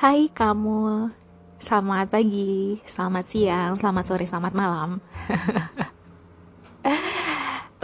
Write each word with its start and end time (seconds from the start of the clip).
Hai 0.00 0.32
kamu, 0.32 1.12
selamat 1.60 2.08
pagi, 2.08 2.80
selamat 2.88 3.20
siang, 3.20 3.76
selamat 3.76 4.04
sore, 4.08 4.24
selamat 4.24 4.56
malam. 4.56 4.96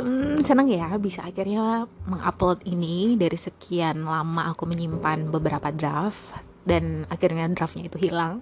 hmm, 0.01 0.41
seneng 0.41 0.65
ya 0.65 0.97
bisa 0.97 1.29
akhirnya 1.29 1.85
mengupload 2.09 2.65
ini 2.65 3.21
dari 3.21 3.37
sekian 3.37 4.09
lama 4.09 4.49
aku 4.49 4.65
menyimpan 4.65 5.29
beberapa 5.29 5.69
draft 5.69 6.33
dan 6.65 7.05
akhirnya 7.13 7.53
draftnya 7.53 7.85
itu 7.85 8.09
hilang. 8.09 8.41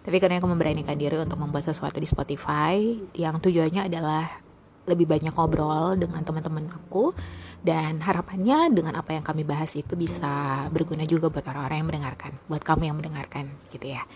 Tapi 0.00 0.16
karena 0.16 0.40
aku 0.40 0.48
memberanikan 0.48 0.96
diri 0.96 1.20
untuk 1.20 1.44
membuat 1.44 1.68
sesuatu 1.68 2.00
di 2.00 2.08
Spotify 2.08 2.80
yang 3.12 3.36
tujuannya 3.36 3.84
adalah 3.84 4.32
lebih 4.88 5.04
banyak 5.04 5.36
ngobrol 5.36 5.92
dengan 6.00 6.24
teman-teman 6.24 6.72
aku 6.72 7.12
dan 7.60 8.00
harapannya 8.00 8.72
dengan 8.72 8.96
apa 8.96 9.12
yang 9.12 9.24
kami 9.24 9.44
bahas 9.44 9.76
itu 9.76 9.92
bisa 9.92 10.64
berguna 10.72 11.04
juga 11.04 11.28
buat 11.28 11.44
orang-orang 11.44 11.84
yang 11.84 11.88
mendengarkan, 11.92 12.32
buat 12.48 12.64
kamu 12.64 12.88
yang 12.88 12.96
mendengarkan 12.96 13.52
gitu 13.68 13.92
ya. 13.92 14.08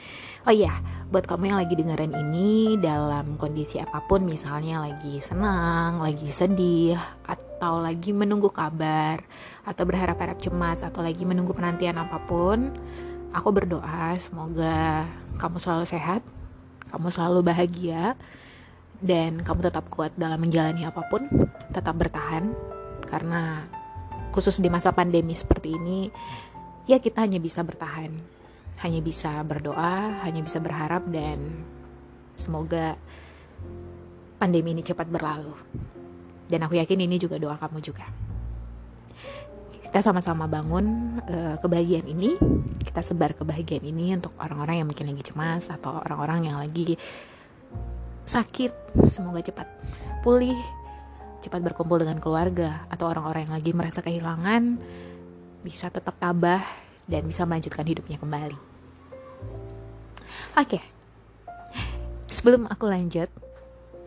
Oh 0.48 0.53
iya, 0.53 0.80
buat 1.12 1.29
kamu 1.29 1.53
yang 1.53 1.59
lagi 1.61 1.77
dengerin 1.77 2.12
ini 2.17 2.80
dalam 2.80 3.37
kondisi 3.37 3.80
apa 3.80 4.01
pun 4.05 4.25
misalnya 4.25 4.80
lagi 4.80 5.20
senang, 5.20 6.01
lagi 6.01 6.29
sedih 6.29 6.97
atau 7.25 7.84
lagi 7.84 8.17
menunggu 8.17 8.48
kabar 8.48 9.20
atau 9.65 9.83
berharap-harap 9.84 10.41
cemas 10.41 10.81
atau 10.81 11.05
lagi 11.05 11.29
menunggu 11.29 11.53
penantian 11.53 12.01
apa 12.01 12.20
pun, 12.25 12.73
aku 13.37 13.48
berdoa 13.53 14.17
semoga 14.17 15.05
kamu 15.37 15.61
selalu 15.61 15.84
sehat, 15.84 16.25
kamu 16.89 17.12
selalu 17.12 17.45
bahagia 17.45 18.17
dan 19.05 19.45
kamu 19.45 19.69
tetap 19.69 19.92
kuat 19.92 20.17
dalam 20.17 20.41
menjalani 20.41 20.89
apa 20.89 21.05
pun, 21.12 21.29
tetap 21.77 21.92
bertahan 21.97 22.73
karena 23.15 23.71
khusus 24.35 24.59
di 24.59 24.67
masa 24.67 24.91
pandemi 24.91 25.39
seperti 25.39 25.79
ini 25.79 26.11
ya 26.91 26.98
kita 26.98 27.23
hanya 27.23 27.39
bisa 27.39 27.62
bertahan 27.62 28.11
hanya 28.83 28.98
bisa 28.98 29.39
berdoa 29.47 30.27
hanya 30.27 30.43
bisa 30.43 30.59
berharap 30.59 31.06
dan 31.06 31.62
semoga 32.34 32.98
pandemi 34.45 34.77
ini 34.77 34.83
cepat 34.84 35.09
berlalu. 35.09 35.55
Dan 36.45 36.61
aku 36.69 36.77
yakin 36.77 37.01
ini 37.01 37.17
juga 37.17 37.41
doa 37.41 37.56
kamu 37.56 37.81
juga. 37.81 38.05
Kita 39.81 40.03
sama-sama 40.03 40.45
bangun 40.45 41.17
uh, 41.25 41.56
kebahagiaan 41.62 42.05
ini. 42.05 42.37
Kita 42.84 43.01
sebar 43.01 43.33
kebahagiaan 43.33 43.89
ini 43.89 44.12
untuk 44.12 44.37
orang-orang 44.37 44.84
yang 44.84 44.89
mungkin 44.91 45.09
lagi 45.09 45.25
cemas 45.25 45.73
atau 45.73 46.03
orang-orang 46.05 46.53
yang 46.53 46.61
lagi 46.61 47.01
sakit. 48.28 49.01
Semoga 49.09 49.41
cepat 49.41 49.71
pulih 50.21 50.56
cepat 51.45 51.61
berkumpul 51.61 52.00
dengan 52.00 52.17
keluarga 52.17 52.89
atau 52.89 53.12
orang-orang 53.12 53.45
yang 53.45 53.55
lagi 53.61 53.70
merasa 53.77 54.00
kehilangan 54.00 54.81
bisa 55.61 55.92
tetap 55.92 56.17
tabah 56.17 56.64
dan 57.05 57.28
bisa 57.28 57.45
melanjutkan 57.45 57.84
hidupnya 57.84 58.17
kembali. 58.17 58.56
Oke, 60.55 60.81
okay. 60.81 60.83
sebelum 62.31 62.65
aku 62.70 62.89
lanjut, 62.89 63.28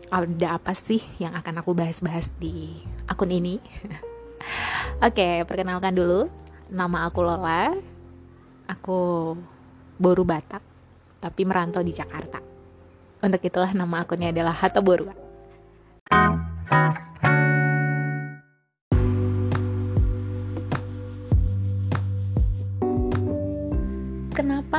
ada 0.08 0.48
apa 0.58 0.72
sih 0.74 0.98
yang 1.22 1.36
akan 1.38 1.62
aku 1.62 1.76
bahas-bahas 1.76 2.34
di 2.40 2.82
akun 3.06 3.30
ini? 3.30 3.62
Oke, 5.06 5.14
okay, 5.14 5.34
perkenalkan 5.46 5.94
dulu, 5.94 6.26
nama 6.72 7.06
aku 7.06 7.20
Lola, 7.22 7.70
aku 8.66 9.34
Boru 10.00 10.24
Batak, 10.24 10.64
tapi 11.20 11.44
merantau 11.44 11.84
di 11.84 11.92
Jakarta. 11.94 12.40
Untuk 13.18 13.42
itulah 13.42 13.70
nama 13.74 14.06
akunnya 14.06 14.30
adalah 14.32 14.56
Hatta 14.56 14.80
Boru. 14.80 15.27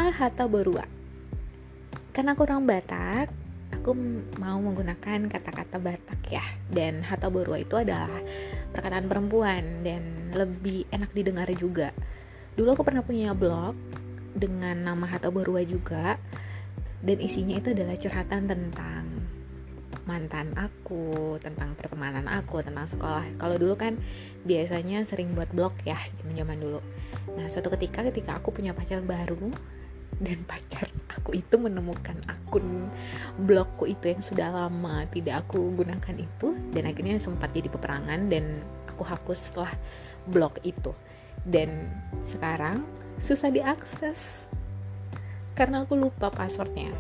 Hatta 0.10 0.46
Borua? 0.50 0.86
Karena 2.10 2.34
aku 2.34 2.44
orang 2.46 2.66
Batak, 2.66 3.30
aku 3.74 3.94
mau 4.42 4.58
menggunakan 4.60 5.30
kata-kata 5.30 5.78
Batak 5.78 6.20
ya. 6.30 6.44
Dan 6.70 7.06
Hatta 7.06 7.30
Borua 7.30 7.62
itu 7.62 7.78
adalah 7.78 8.22
perkataan 8.74 9.06
perempuan 9.06 9.86
dan 9.86 10.34
lebih 10.34 10.90
enak 10.90 11.14
didengar 11.14 11.48
juga. 11.56 11.94
Dulu 12.58 12.76
aku 12.76 12.84
pernah 12.84 13.06
punya 13.06 13.32
blog 13.32 13.78
dengan 14.34 14.82
nama 14.84 15.06
Hatta 15.06 15.30
Borua 15.30 15.62
juga 15.64 16.18
dan 17.00 17.18
isinya 17.24 17.56
itu 17.56 17.72
adalah 17.72 17.96
curhatan 17.96 18.50
tentang 18.50 19.04
mantan 20.10 20.58
aku, 20.58 21.38
tentang 21.38 21.78
pertemanan 21.78 22.26
aku, 22.26 22.66
tentang 22.66 22.90
sekolah. 22.90 23.30
Kalau 23.38 23.56
dulu 23.62 23.78
kan 23.78 24.02
biasanya 24.44 25.06
sering 25.06 25.38
buat 25.38 25.54
blog 25.54 25.78
ya, 25.86 25.98
zaman 26.26 26.58
dulu 26.58 26.82
Nah, 27.38 27.46
suatu 27.48 27.70
ketika 27.78 28.02
ketika 28.10 28.42
aku 28.42 28.50
punya 28.50 28.74
pacar 28.74 29.04
baru 29.06 29.54
dan 30.20 30.44
pacar 30.44 30.92
aku 31.16 31.40
itu 31.40 31.56
menemukan 31.56 32.20
akun 32.28 32.92
blogku 33.40 33.88
itu 33.88 34.12
yang 34.12 34.20
sudah 34.20 34.52
lama 34.52 35.08
tidak 35.08 35.48
aku 35.48 35.72
gunakan 35.72 36.16
itu 36.20 36.56
dan 36.76 36.84
akhirnya 36.92 37.16
sempat 37.24 37.56
jadi 37.56 37.72
peperangan 37.72 38.28
dan 38.28 38.60
aku 39.00 39.08
hapus 39.08 39.40
setelah 39.40 39.72
blog 40.28 40.60
itu. 40.68 40.92
Dan 41.48 41.88
sekarang 42.28 42.84
susah 43.16 43.48
diakses 43.48 44.52
karena 45.56 45.88
aku 45.88 45.96
lupa 45.96 46.28
passwordnya. 46.28 46.92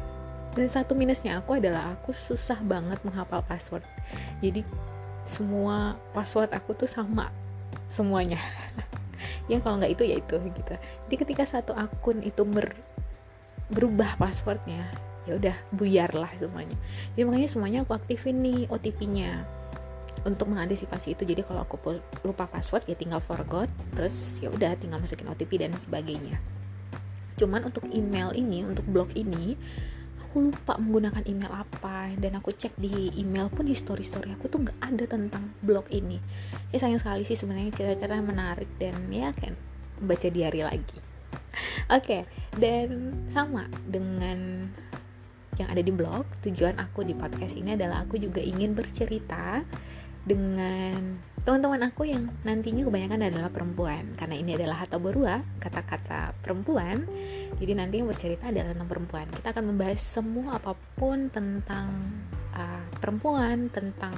Dan 0.56 0.72
satu 0.72 0.96
minusnya 0.96 1.44
aku 1.44 1.60
adalah 1.60 2.00
aku 2.00 2.16
susah 2.16 2.64
banget 2.64 3.04
menghafal 3.04 3.44
password. 3.44 3.84
Jadi 4.40 4.64
semua 5.28 6.00
password 6.16 6.56
aku 6.56 6.72
tuh 6.72 6.88
sama 6.88 7.28
semuanya. 7.92 8.40
Ya 9.50 9.58
kalau 9.60 9.82
nggak 9.82 9.98
itu 9.98 10.04
ya 10.06 10.16
itu 10.22 10.38
gitu. 10.38 10.74
Jadi 10.78 11.16
ketika 11.26 11.44
satu 11.44 11.74
akun 11.74 12.22
itu 12.22 12.46
ber, 12.46 12.78
berubah 13.70 14.18
passwordnya. 14.18 14.90
Ya 15.30 15.38
udah 15.38 15.56
buyar 15.70 16.10
lah 16.18 16.34
semuanya. 16.42 16.74
Jadi 17.14 17.24
makanya 17.26 17.50
semuanya 17.50 17.80
aku 17.86 17.94
aktifin 17.94 18.42
nih 18.42 18.66
OTP-nya 18.66 19.46
untuk 20.26 20.50
mengantisipasi 20.50 21.14
itu. 21.14 21.24
Jadi 21.24 21.46
kalau 21.46 21.64
aku 21.64 21.78
lupa 22.26 22.50
password 22.50 22.90
ya 22.90 22.98
tinggal 22.98 23.22
forgot 23.22 23.70
terus 23.94 24.42
ya 24.42 24.50
udah 24.50 24.74
tinggal 24.76 24.98
masukin 24.98 25.30
OTP 25.30 25.62
dan 25.62 25.78
sebagainya. 25.78 26.42
Cuman 27.38 27.70
untuk 27.70 27.86
email 27.94 28.34
ini 28.34 28.66
untuk 28.66 28.84
blog 28.90 29.14
ini 29.14 29.54
aku 30.18 30.50
lupa 30.50 30.82
menggunakan 30.82 31.22
email 31.30 31.54
apa. 31.54 32.10
Dan 32.18 32.42
aku 32.42 32.50
cek 32.50 32.74
di 32.82 33.14
email 33.22 33.54
pun 33.54 33.70
history 33.70 34.02
story 34.02 34.34
aku 34.34 34.50
tuh 34.50 34.66
nggak 34.66 34.82
ada 34.82 35.06
tentang 35.06 35.54
blog 35.62 35.86
ini. 35.94 36.18
Ya 36.74 36.82
sayang 36.82 36.98
sekali 36.98 37.22
sih 37.22 37.38
sebenarnya 37.38 37.70
cerita-cerita 37.70 38.18
menarik 38.26 38.70
dan 38.82 38.98
ya 39.14 39.30
kan 39.30 39.54
baca 40.02 40.26
diary 40.32 40.66
lagi 40.66 41.09
okay, 41.90 42.26
dan 42.58 43.16
sama 43.30 43.68
dengan 43.88 44.70
yang 45.60 45.68
ada 45.68 45.84
di 45.84 45.92
blog 45.92 46.24
tujuan 46.40 46.80
aku 46.80 47.04
di 47.04 47.12
podcast 47.12 47.60
ini 47.60 47.76
adalah 47.76 48.08
aku 48.08 48.16
juga 48.16 48.40
ingin 48.40 48.72
bercerita 48.72 49.68
dengan 50.24 51.20
teman-teman 51.44 51.92
aku 51.92 52.08
yang 52.08 52.32
nantinya 52.48 52.88
kebanyakan 52.88 53.28
adalah 53.28 53.52
perempuan. 53.52 54.16
Karena 54.16 54.36
ini 54.40 54.56
adalah 54.56 54.88
hata 54.88 54.96
berua 55.02 55.44
kata-kata 55.60 56.36
perempuan 56.40 57.08
jadi 57.58 57.74
nanti 57.76 58.00
yang 58.00 58.08
bercerita 58.08 58.54
adalah 58.54 58.72
tentang 58.72 58.90
perempuan. 58.90 59.28
Kita 59.34 59.52
akan 59.52 59.64
membahas 59.74 60.00
semua 60.00 60.62
apa 60.62 60.78
pun 60.96 61.28
tentang 61.28 61.90
uh, 62.56 62.86
perempuan 63.02 63.68
tentang 63.74 64.14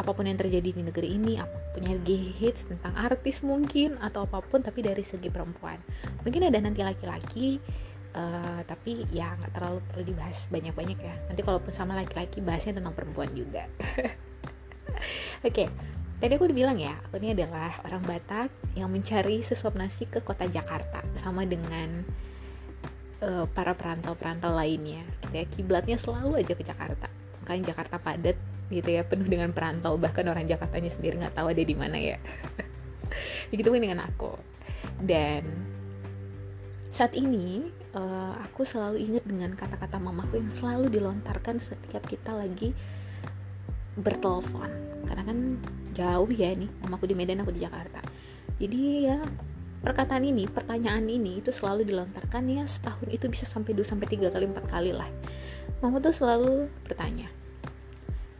apa 0.00 0.10
pun 0.16 0.24
yang 0.24 0.40
terjadi 0.40 0.72
di 0.72 0.82
negeri 0.82 1.08
ini 1.20 1.36
apa 1.36 1.76
pun 1.76 1.84
yang 1.84 2.00
hits 2.08 2.64
tentang 2.64 2.96
artis 2.96 3.44
mungkin 3.44 4.00
atau 4.00 4.24
apa 4.24 4.40
pun 4.40 4.64
tapi 4.64 4.80
dari 4.80 5.04
segi 5.04 5.28
perempuan 5.28 5.76
mungkin 6.24 6.48
ada 6.48 6.56
nanti 6.56 6.80
laki-laki 6.80 7.60
uh, 8.16 8.64
tapi 8.64 9.04
ya 9.12 9.36
nggak 9.36 9.52
terlalu 9.52 9.78
perlu 9.92 10.02
dibahas 10.08 10.48
banyak-banyak 10.48 10.98
ya 10.98 11.14
nanti 11.28 11.40
kalau 11.44 11.60
sama 11.68 11.92
laki-laki 11.94 12.40
bahasnya 12.40 12.80
tentang 12.80 12.96
perempuan 12.96 13.28
juga 13.36 13.68
oke 15.44 15.52
okay. 15.52 15.68
Tadi 16.20 16.36
aku 16.36 16.52
udah 16.52 16.58
bilang 16.60 16.76
ya, 16.76 17.00
aku 17.00 17.16
ini 17.16 17.32
adalah 17.32 17.80
orang 17.80 18.04
Batak 18.04 18.52
yang 18.76 18.92
mencari 18.92 19.40
sesuap 19.40 19.72
nasi 19.72 20.04
ke 20.04 20.20
kota 20.20 20.44
Jakarta 20.44 21.00
sama 21.16 21.48
dengan 21.48 22.04
uh, 23.24 23.48
para 23.48 23.72
perantau-perantau 23.72 24.52
lainnya. 24.52 25.00
Gitu 25.24 25.32
ya, 25.32 25.44
kiblatnya 25.48 25.96
selalu 25.96 26.44
aja 26.44 26.52
ke 26.52 26.60
Jakarta. 26.60 27.08
Makanya 27.50 27.74
Jakarta 27.74 27.98
padat 27.98 28.38
gitu 28.70 28.86
ya, 28.86 29.02
penuh 29.02 29.26
dengan 29.26 29.50
perantau. 29.50 29.98
Bahkan 29.98 30.22
orang 30.30 30.46
Jakartanya 30.46 30.94
sendiri 30.94 31.18
nggak 31.18 31.34
tahu 31.34 31.50
ada 31.50 31.62
di 31.66 31.74
mana 31.74 31.98
ya. 31.98 32.22
Begitu 33.50 33.74
dengan 33.74 34.06
aku. 34.06 34.38
Dan 35.02 35.42
saat 36.94 37.18
ini 37.18 37.66
uh, 37.94 38.34
aku 38.42 38.66
selalu 38.66 38.98
ingat 38.98 39.24
dengan 39.26 39.54
kata-kata 39.54 39.98
mamaku 39.98 40.42
yang 40.42 40.50
selalu 40.50 40.90
dilontarkan 40.90 41.58
setiap 41.62 42.02
kita 42.06 42.34
lagi 42.34 42.74
bertelepon 43.98 44.70
karena 45.06 45.22
kan 45.26 45.38
jauh 45.94 46.30
ya 46.30 46.54
nih 46.54 46.70
mamaku 46.82 47.10
di 47.10 47.14
Medan 47.18 47.42
aku 47.42 47.54
di 47.54 47.62
Jakarta 47.62 48.02
jadi 48.58 48.80
ya 49.06 49.18
perkataan 49.80 50.26
ini 50.28 50.46
pertanyaan 50.46 51.08
ini 51.08 51.40
itu 51.40 51.50
selalu 51.50 51.88
dilontarkan 51.88 52.44
ya 52.50 52.64
setahun 52.68 53.08
itu 53.10 53.26
bisa 53.26 53.48
sampai 53.48 53.72
2 53.72 53.82
sampai 53.86 54.06
3 54.06 54.30
kali 54.30 54.44
4 54.50 54.66
kali 54.66 54.92
lah 54.94 55.08
mama 55.80 55.98
tuh 55.98 56.12
selalu 56.12 56.68
bertanya 56.86 57.30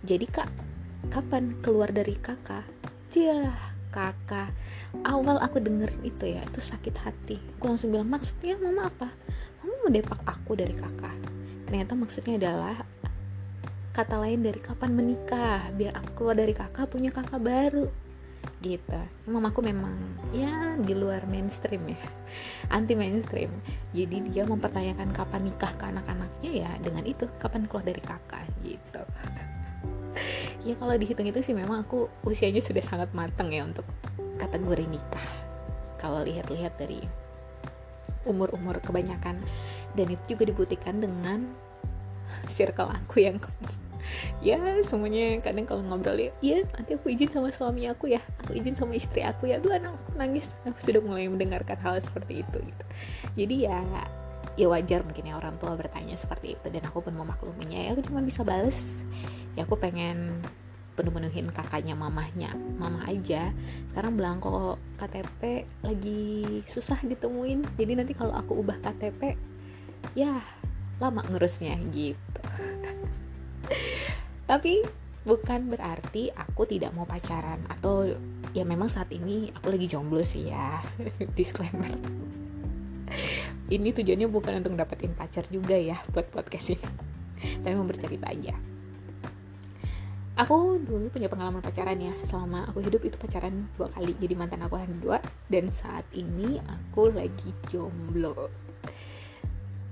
jadi 0.00 0.24
kak 0.24 0.48
kapan 1.12 1.60
keluar 1.60 1.92
dari 1.92 2.16
kakak? 2.16 2.64
Dia 3.12 3.52
kakak 3.92 4.48
awal 5.04 5.36
aku 5.44 5.60
denger 5.60 5.92
itu 6.00 6.24
ya 6.24 6.40
itu 6.40 6.56
sakit 6.56 6.96
hati. 7.04 7.36
Aku 7.60 7.68
langsung 7.68 7.92
bilang 7.92 8.08
maksudnya 8.08 8.56
mama 8.56 8.88
apa? 8.88 9.12
Mama 9.60 9.74
mau 9.84 9.92
depak 9.92 10.20
aku 10.24 10.56
dari 10.56 10.72
kakak. 10.72 11.18
Ternyata 11.68 11.92
maksudnya 11.92 12.40
adalah 12.40 12.80
kata 13.92 14.16
lain 14.24 14.40
dari 14.40 14.56
kapan 14.64 14.96
menikah 14.96 15.68
biar 15.76 15.92
aku 16.00 16.10
keluar 16.16 16.36
dari 16.40 16.56
kakak 16.56 16.88
punya 16.88 17.12
kakak 17.12 17.44
baru. 17.44 17.92
Gitu. 18.64 19.00
Mamaku 19.28 19.60
memang 19.60 19.92
ya 20.32 20.80
di 20.80 20.96
luar 20.96 21.28
mainstream 21.28 21.92
ya. 21.92 22.00
Anti 22.76 22.96
mainstream. 22.96 23.52
Jadi 23.92 24.32
dia 24.32 24.48
mempertanyakan 24.48 25.12
kapan 25.12 25.44
nikah 25.44 25.76
ke 25.76 25.84
anak-anaknya 25.84 26.50
ya 26.56 26.72
dengan 26.80 27.04
itu 27.04 27.28
kapan 27.36 27.68
keluar 27.68 27.84
dari 27.84 28.00
kakak 28.00 28.48
gitu 28.64 29.04
ya 30.66 30.74
kalau 30.76 30.94
dihitung 30.96 31.28
itu 31.28 31.40
sih 31.40 31.54
memang 31.54 31.84
aku 31.86 32.10
usianya 32.26 32.60
sudah 32.60 32.82
sangat 32.82 33.10
matang 33.16 33.50
ya 33.50 33.64
untuk 33.64 33.86
kategori 34.40 34.84
nikah. 34.88 35.28
Kalau 36.00 36.24
lihat-lihat 36.24 36.80
dari 36.80 37.04
umur-umur 38.24 38.80
kebanyakan. 38.80 39.40
Dan 39.96 40.06
itu 40.12 40.36
juga 40.36 40.48
dibuktikan 40.48 41.00
dengan 41.02 41.50
circle 42.46 42.88
aku 42.88 43.26
yang 43.26 43.36
ya 44.46 44.56
semuanya 44.82 45.38
kadang 45.44 45.68
kalau 45.68 45.84
ngobrol 45.84 46.16
ya 46.16 46.32
iya 46.40 46.64
nanti 46.72 46.96
aku 46.96 47.12
izin 47.12 47.30
sama 47.30 47.52
suami 47.52 47.86
aku 47.86 48.10
ya. 48.10 48.22
Aku 48.44 48.56
izin 48.56 48.74
sama 48.76 48.96
istri 48.96 49.24
aku 49.24 49.50
ya. 49.50 49.60
Dua 49.60 49.80
anak 49.80 49.98
aku 50.00 50.16
nangis. 50.16 50.50
Aku 50.64 50.78
sudah 50.80 51.00
mulai 51.04 51.28
mendengarkan 51.28 51.76
hal 51.80 52.00
seperti 52.00 52.42
itu 52.42 52.58
gitu. 52.64 52.84
Jadi 53.36 53.56
ya 53.68 53.80
ya 54.60 54.68
wajar 54.68 55.00
mungkin 55.00 55.32
ya 55.32 55.40
orang 55.40 55.56
tua 55.56 55.72
bertanya 55.72 56.20
seperti 56.20 56.60
itu. 56.60 56.66
Dan 56.68 56.84
aku 56.84 57.00
pun 57.00 57.16
memakluminya. 57.16 57.80
Ya 57.80 57.96
aku 57.96 58.04
cuma 58.04 58.20
bisa 58.20 58.44
bales. 58.44 58.76
Ya 59.56 59.64
aku 59.64 59.80
pengen 59.80 60.44
penuh-penuhin 61.00 61.48
kakaknya 61.48 61.96
mamahnya 61.96 62.52
mama 62.76 63.08
aja. 63.08 63.56
Sekarang 63.88 64.20
belangko 64.20 64.76
KTP 65.00 65.64
lagi 65.80 66.60
susah 66.68 67.00
ditemuin? 67.00 67.64
Jadi 67.80 67.92
nanti 67.96 68.12
kalau 68.12 68.36
aku 68.36 68.60
ubah 68.60 68.76
KTP 68.84 69.40
ya 70.12 70.44
lama 71.00 71.24
ngurusnya 71.24 71.80
gitu. 71.88 72.44
Tapi 74.50 74.84
bukan 75.24 75.72
berarti 75.72 76.28
aku 76.36 76.68
tidak 76.68 76.92
mau 76.92 77.08
pacaran. 77.08 77.64
Atau 77.72 78.12
ya 78.52 78.68
memang 78.68 78.92
saat 78.92 79.08
ini 79.08 79.48
aku 79.56 79.72
lagi 79.72 79.88
jomblo 79.88 80.20
sih 80.20 80.52
ya. 80.52 80.84
Disclaimer 81.38 81.96
ini 83.74 83.90
tujuannya 83.94 84.28
bukan 84.30 84.62
untuk 84.62 84.74
dapetin 84.76 85.12
pacar 85.14 85.44
juga 85.48 85.76
ya 85.76 85.98
buat 86.10 86.28
podcast 86.30 86.76
ini. 86.76 86.88
Tapi 87.64 87.74
mau 87.74 87.86
bercerita 87.86 88.30
aja. 88.30 88.54
Aku 90.40 90.80
dulu 90.80 91.12
punya 91.12 91.28
pengalaman 91.28 91.60
pacaran 91.60 92.00
ya. 92.00 92.16
Selama 92.24 92.64
aku 92.70 92.80
hidup 92.80 93.04
itu 93.04 93.20
pacaran 93.20 93.68
dua 93.76 93.92
kali. 93.92 94.16
Jadi 94.16 94.34
mantan 94.38 94.64
aku 94.64 94.80
hanya 94.80 94.96
dua. 94.96 95.18
Dan 95.50 95.68
saat 95.68 96.08
ini 96.16 96.56
aku 96.64 97.12
lagi 97.12 97.52
jomblo. 97.68 98.48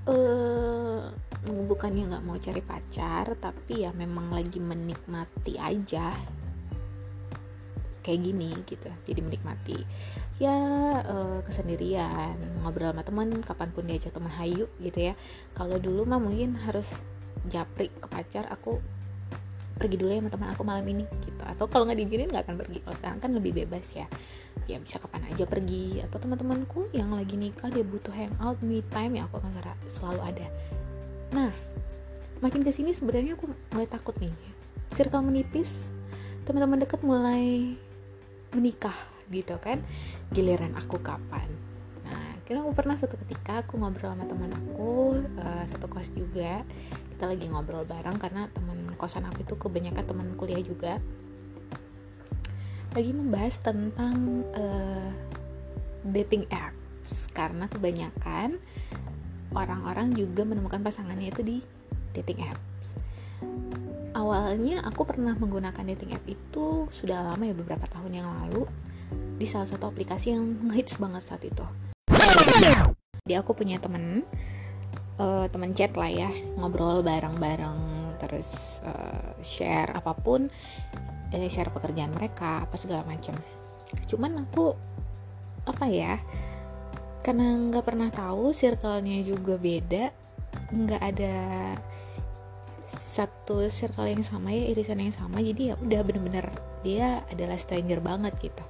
Uh, 0.09 1.12
bukannya 1.44 2.09
nggak 2.09 2.25
mau 2.25 2.41
cari 2.41 2.64
pacar 2.64 3.37
tapi 3.37 3.85
ya 3.85 3.93
memang 3.93 4.32
lagi 4.32 4.56
menikmati 4.56 5.61
aja 5.61 6.17
kayak 8.03 8.21
gini 8.25 8.55
gitu 8.65 8.89
jadi 9.05 9.21
menikmati. 9.21 9.79
Ya 10.39 10.55
uh, 11.03 11.43
kesendirian 11.43 12.39
ngobrol 12.62 12.95
sama 12.95 13.03
teman 13.03 13.29
kapan 13.43 13.69
pun 13.75 13.85
diajak 13.85 14.15
teman 14.15 14.31
hayu 14.33 14.71
gitu 14.79 15.12
ya. 15.12 15.15
Kalau 15.55 15.77
dulu 15.83 16.06
mah 16.06 16.23
mungkin 16.23 16.55
harus 16.62 16.99
japri 17.47 17.91
ke 17.91 18.06
pacar 18.06 18.47
aku 18.50 18.79
pergi 19.79 19.95
dulu 19.95 20.11
ya 20.11 20.19
sama 20.19 20.31
teman 20.31 20.49
aku 20.55 20.62
malam 20.67 20.87
ini 20.87 21.05
gitu. 21.27 21.43
Atau 21.43 21.67
kalau 21.71 21.87
nggak 21.87 21.99
diizinin 21.99 22.29
nggak 22.31 22.47
akan 22.47 22.56
pergi. 22.59 22.79
Kalau 22.87 22.97
sekarang 22.99 23.19
kan 23.19 23.31
lebih 23.35 23.53
bebas 23.65 23.87
ya. 23.95 24.06
Ya 24.67 24.79
bisa 24.79 24.99
kapan 25.03 25.27
aja 25.31 25.47
pergi. 25.47 26.03
Atau 26.03 26.23
teman-temanku 26.23 26.91
yang 26.95 27.15
lagi 27.15 27.35
nikah 27.35 27.71
dia 27.71 27.83
butuh 27.83 28.15
hangout 28.15 28.59
me 28.62 28.83
time 28.95 29.19
ya 29.19 29.27
aku 29.27 29.43
akan 29.43 29.53
selalu 29.91 30.21
ada. 30.23 30.47
Nah 31.35 31.50
makin 32.39 32.62
ke 32.62 32.71
sini 32.71 32.95
sebenarnya 32.95 33.35
aku 33.35 33.50
mulai 33.75 33.91
takut 33.91 34.15
nih. 34.23 34.31
Circle 34.89 35.27
menipis 35.27 35.91
teman-teman 36.47 36.81
dekat 36.81 37.03
mulai 37.05 37.77
menikah 38.53 38.97
gitu 39.29 39.56
kan. 39.61 39.83
Giliran 40.33 40.77
aku 40.77 41.00
kapan? 41.00 41.49
Nah 42.05 42.41
kira 42.45 42.65
aku 42.65 42.73
pernah 42.73 42.97
satu 42.97 43.21
ketika 43.21 43.65
aku 43.65 43.77
ngobrol 43.77 44.12
sama 44.12 44.25
teman 44.25 44.53
aku 44.53 45.21
uh, 45.41 45.65
satu 45.69 45.87
kos 45.89 46.12
juga. 46.12 46.65
Kita 47.17 47.27
lagi 47.27 47.50
ngobrol 47.50 47.83
bareng 47.83 48.17
karena 48.17 48.47
teman 48.53 48.95
kosan 48.95 49.27
aku 49.27 49.43
itu 49.43 49.55
kebanyakan 49.59 50.05
teman 50.05 50.29
kuliah 50.39 50.62
juga. 50.62 51.03
Lagi 52.97 53.12
membahas 53.12 53.61
tentang 53.61 54.47
uh, 54.55 55.11
dating 56.09 56.47
apps. 56.49 57.29
Karena 57.33 57.69
kebanyakan 57.73 58.61
orang-orang 59.56 60.12
juga 60.12 60.45
menemukan 60.45 60.85
pasangannya 60.85 61.33
itu 61.33 61.41
di 61.41 61.56
dating 62.12 62.45
apps. 62.45 62.68
Awalnya 64.29 64.85
aku 64.85 65.09
pernah 65.09 65.33
menggunakan 65.33 65.89
dating 65.89 66.13
app 66.13 66.29
itu 66.29 66.85
sudah 66.93 67.25
lama 67.25 67.41
ya 67.49 67.57
beberapa 67.57 67.89
tahun 67.89 68.21
yang 68.21 68.29
lalu 68.29 68.69
di 69.41 69.49
salah 69.49 69.65
satu 69.65 69.89
aplikasi 69.89 70.37
yang 70.37 70.45
ngehits 70.69 71.01
banget 71.01 71.25
saat 71.25 71.41
itu. 71.49 71.65
Jadi 73.25 73.35
aku 73.41 73.57
punya 73.57 73.81
temen 73.81 74.29
uh, 75.17 75.49
temen 75.49 75.73
chat 75.73 75.97
lah 75.97 76.13
ya 76.13 76.29
ngobrol 76.61 77.01
bareng-bareng 77.01 77.81
terus 78.21 78.81
uh, 78.85 79.33
share 79.41 79.95
apa 79.97 80.13
pun 80.13 80.53
eh, 81.33 81.49
share 81.49 81.71
pekerjaan 81.71 82.13
mereka 82.13 82.67
apa 82.67 82.75
segala 82.77 83.07
macam 83.07 83.33
cuman 84.11 84.45
aku 84.45 84.75
apa 85.65 85.85
ya 85.89 86.21
karena 87.25 87.57
nggak 87.57 87.85
pernah 87.85 88.09
tahu 88.13 88.53
circle-nya 88.53 89.23
juga 89.25 89.57
beda 89.57 90.05
nggak 90.73 91.03
ada 91.03 91.37
satu 93.19 93.67
circle 93.67 94.06
yang 94.06 94.23
sama 94.23 94.55
ya 94.55 94.70
irisan 94.70 95.03
yang 95.03 95.11
sama 95.11 95.43
jadi 95.43 95.75
ya 95.75 95.81
udah 95.82 96.00
bener-bener 96.06 96.47
dia 96.87 97.26
adalah 97.26 97.59
stranger 97.59 97.99
banget 97.99 98.35
gitu. 98.38 98.62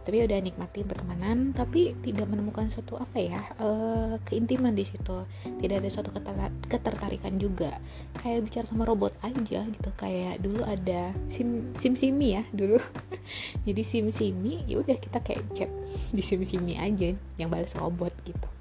Tapi 0.00 0.24
udah 0.24 0.40
nikmatin 0.40 0.88
pertemanan 0.88 1.52
tapi 1.52 1.92
tidak 2.00 2.24
menemukan 2.24 2.72
suatu 2.72 2.96
apa 2.96 3.20
ya 3.20 3.44
uh, 3.60 4.16
keintiman 4.24 4.72
di 4.72 4.88
situ. 4.88 5.28
Tidak 5.44 5.76
ada 5.76 5.90
suatu 5.92 6.08
ketertarikan 6.64 7.36
juga. 7.36 7.76
Kayak 8.16 8.48
bicara 8.48 8.64
sama 8.64 8.88
robot 8.88 9.12
aja 9.20 9.60
gitu 9.68 9.90
kayak 10.00 10.40
dulu 10.40 10.64
ada 10.64 11.12
sim 11.28 11.76
sim 11.76 11.92
simi 12.00 12.40
ya 12.40 12.48
dulu. 12.56 12.80
Jadi 13.68 13.82
sim 13.84 14.08
simi 14.08 14.64
ya 14.64 14.80
udah 14.80 14.96
kita 14.96 15.20
kayak 15.20 15.44
chat 15.52 15.68
di 16.16 16.24
sim 16.24 16.40
simi 16.48 16.80
aja 16.80 17.12
yang 17.36 17.52
balas 17.52 17.76
robot 17.76 18.16
gitu 18.24 18.59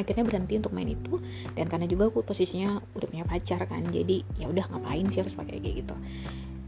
akhirnya 0.00 0.24
berhenti 0.24 0.56
untuk 0.56 0.72
main 0.72 0.88
itu. 0.88 1.20
Dan 1.52 1.68
karena 1.68 1.86
juga 1.86 2.08
aku 2.08 2.24
posisinya 2.24 2.80
udah 2.96 3.08
punya 3.08 3.24
pacar 3.28 3.64
kan 3.68 3.84
jadi 3.88 4.24
ya 4.40 4.48
udah 4.48 4.64
ngapain 4.72 5.06
sih 5.12 5.20
harus 5.20 5.36
pakai 5.36 5.60
kayak 5.60 5.86
gitu. 5.86 5.94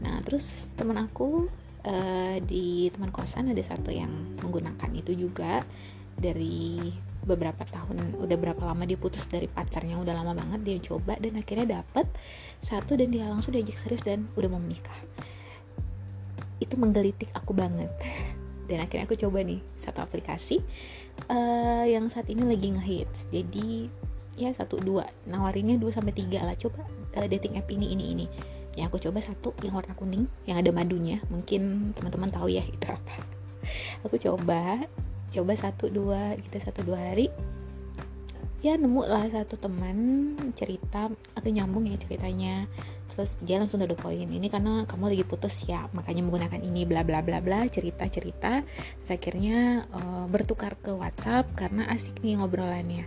Nah 0.05 0.21
terus 0.21 0.71
teman 0.77 1.01
aku 1.01 1.49
uh, 1.83 2.37
di 2.43 2.89
teman 2.93 3.09
kosan 3.11 3.51
ada 3.51 3.63
satu 3.63 3.89
yang 3.89 4.11
menggunakan 4.39 4.89
itu 4.95 5.17
juga. 5.17 5.65
Dari 6.13 6.93
beberapa 7.23 7.63
tahun 7.65 8.19
udah 8.19 8.37
berapa 8.37 8.61
lama 8.67 8.83
dia 8.83 8.99
putus 8.99 9.25
dari 9.31 9.47
pacarnya 9.47 9.95
udah 9.95 10.13
lama 10.13 10.35
banget 10.35 10.59
dia 10.61 10.77
coba 10.83 11.15
dan 11.15 11.39
akhirnya 11.39 11.79
dapet 11.79 12.05
satu 12.59 12.99
dan 12.99 13.09
dia 13.09 13.25
langsung 13.31 13.55
diajak 13.55 13.79
serius 13.79 14.03
dan 14.03 14.27
udah 14.35 14.49
mau 14.51 14.61
menikah. 14.61 14.95
Itu 16.59 16.77
menggelitik 16.77 17.31
aku 17.33 17.51
banget. 17.55 17.91
Dan 18.63 18.79
akhirnya 18.79 19.03
aku 19.03 19.19
coba 19.19 19.43
nih 19.43 19.59
satu 19.75 19.99
aplikasi 19.99 20.63
uh, 21.29 21.85
yang 21.85 22.07
saat 22.09 22.27
ini 22.29 22.43
lagi 22.43 22.73
ngehits. 22.73 23.29
Jadi 23.29 23.87
ya 24.37 24.49
satu 24.51 24.81
dua. 24.81 25.07
Nawarinnya 25.29 25.77
dua 25.77 25.93
sampai 25.93 26.13
tiga 26.15 26.43
lah. 26.43 26.57
Coba 26.57 26.85
uh, 27.17 27.27
dating 27.27 27.59
app 27.59 27.69
ini 27.69 27.93
ini 27.93 28.05
ini. 28.13 28.25
Yang 28.73 28.85
aku 28.89 28.97
coba 29.09 29.19
satu 29.21 29.49
yang 29.61 29.77
warna 29.77 29.93
kuning 29.93 30.25
yang 30.49 30.57
ada 30.57 30.73
madunya. 30.73 31.21
Mungkin 31.29 31.93
teman-teman 31.93 32.29
tahu 32.33 32.49
ya 32.49 32.65
itu 32.65 32.87
apa. 32.89 33.15
Aku 34.07 34.17
coba. 34.17 34.85
Coba 35.33 35.53
satu 35.57 35.89
dua 35.89 36.37
gitu 36.37 36.57
satu 36.61 36.85
dua 36.85 37.13
hari. 37.13 37.29
Ya 38.63 38.79
nemu 38.79 39.03
lah 39.05 39.27
satu 39.29 39.59
teman 39.59 40.33
cerita. 40.55 41.11
Aku 41.37 41.47
nyambung 41.51 41.85
ya 41.89 41.99
ceritanya 41.99 42.65
terus 43.13 43.37
dia 43.45 43.61
langsung 43.61 43.79
udah 43.79 43.93
poin 43.93 44.25
ini 44.25 44.49
karena 44.49 44.89
kamu 44.89 45.13
lagi 45.13 45.25
putus 45.25 45.69
ya 45.69 45.85
makanya 45.93 46.25
menggunakan 46.25 46.59
ini 46.65 46.81
bla 46.89 47.05
bla 47.05 47.21
bla 47.21 47.39
bla 47.39 47.69
cerita 47.69 48.09
cerita. 48.09 48.65
Terus 49.05 49.11
akhirnya 49.13 49.85
uh, 49.93 50.25
bertukar 50.25 50.73
ke 50.81 50.91
WhatsApp 50.91 51.53
karena 51.53 51.85
asik 51.93 52.19
nih 52.25 52.41
ngobrolannya. 52.41 53.05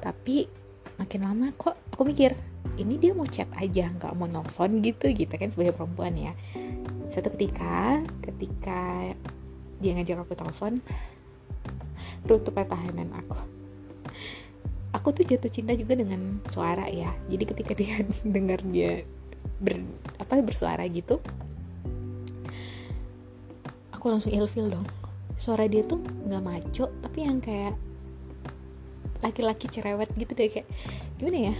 Tapi 0.00 0.48
makin 0.96 1.20
lama 1.20 1.52
kok 1.52 1.76
aku 1.92 2.08
mikir 2.08 2.32
ini 2.76 2.96
dia 2.96 3.12
mau 3.12 3.28
chat 3.28 3.48
aja 3.56 3.92
nggak 3.92 4.12
mau 4.16 4.28
nelfon 4.28 4.80
gitu 4.80 5.12
gitu 5.12 5.32
kan 5.36 5.52
sebagai 5.52 5.76
perempuan 5.76 6.16
ya. 6.16 6.32
Satu 7.12 7.28
ketika 7.36 8.00
ketika 8.24 9.12
dia 9.80 9.96
ngajak 9.96 10.24
aku 10.24 10.32
telepon 10.36 10.80
runtuh 12.24 12.52
pertahanan 12.52 13.08
aku 13.16 13.59
aku 14.90 15.14
tuh 15.14 15.24
jatuh 15.26 15.50
cinta 15.50 15.72
juga 15.74 15.94
dengan 15.98 16.42
suara 16.50 16.86
ya. 16.90 17.14
Jadi 17.30 17.44
ketika 17.46 17.72
dia 17.74 18.02
dengar 18.36 18.60
dia 18.66 19.06
ber, 19.60 19.80
apa 20.18 20.40
bersuara 20.40 20.84
gitu 20.88 21.20
aku 24.00 24.08
langsung 24.08 24.32
ilfil 24.32 24.72
dong. 24.72 24.88
Suara 25.36 25.68
dia 25.68 25.84
tuh 25.84 26.00
nggak 26.00 26.40
maco 26.40 26.88
tapi 27.04 27.28
yang 27.28 27.36
kayak 27.36 27.76
laki-laki 29.20 29.68
cerewet 29.68 30.08
gitu 30.16 30.32
deh 30.32 30.48
kayak 30.48 30.64
gimana 31.20 31.52
ya? 31.52 31.54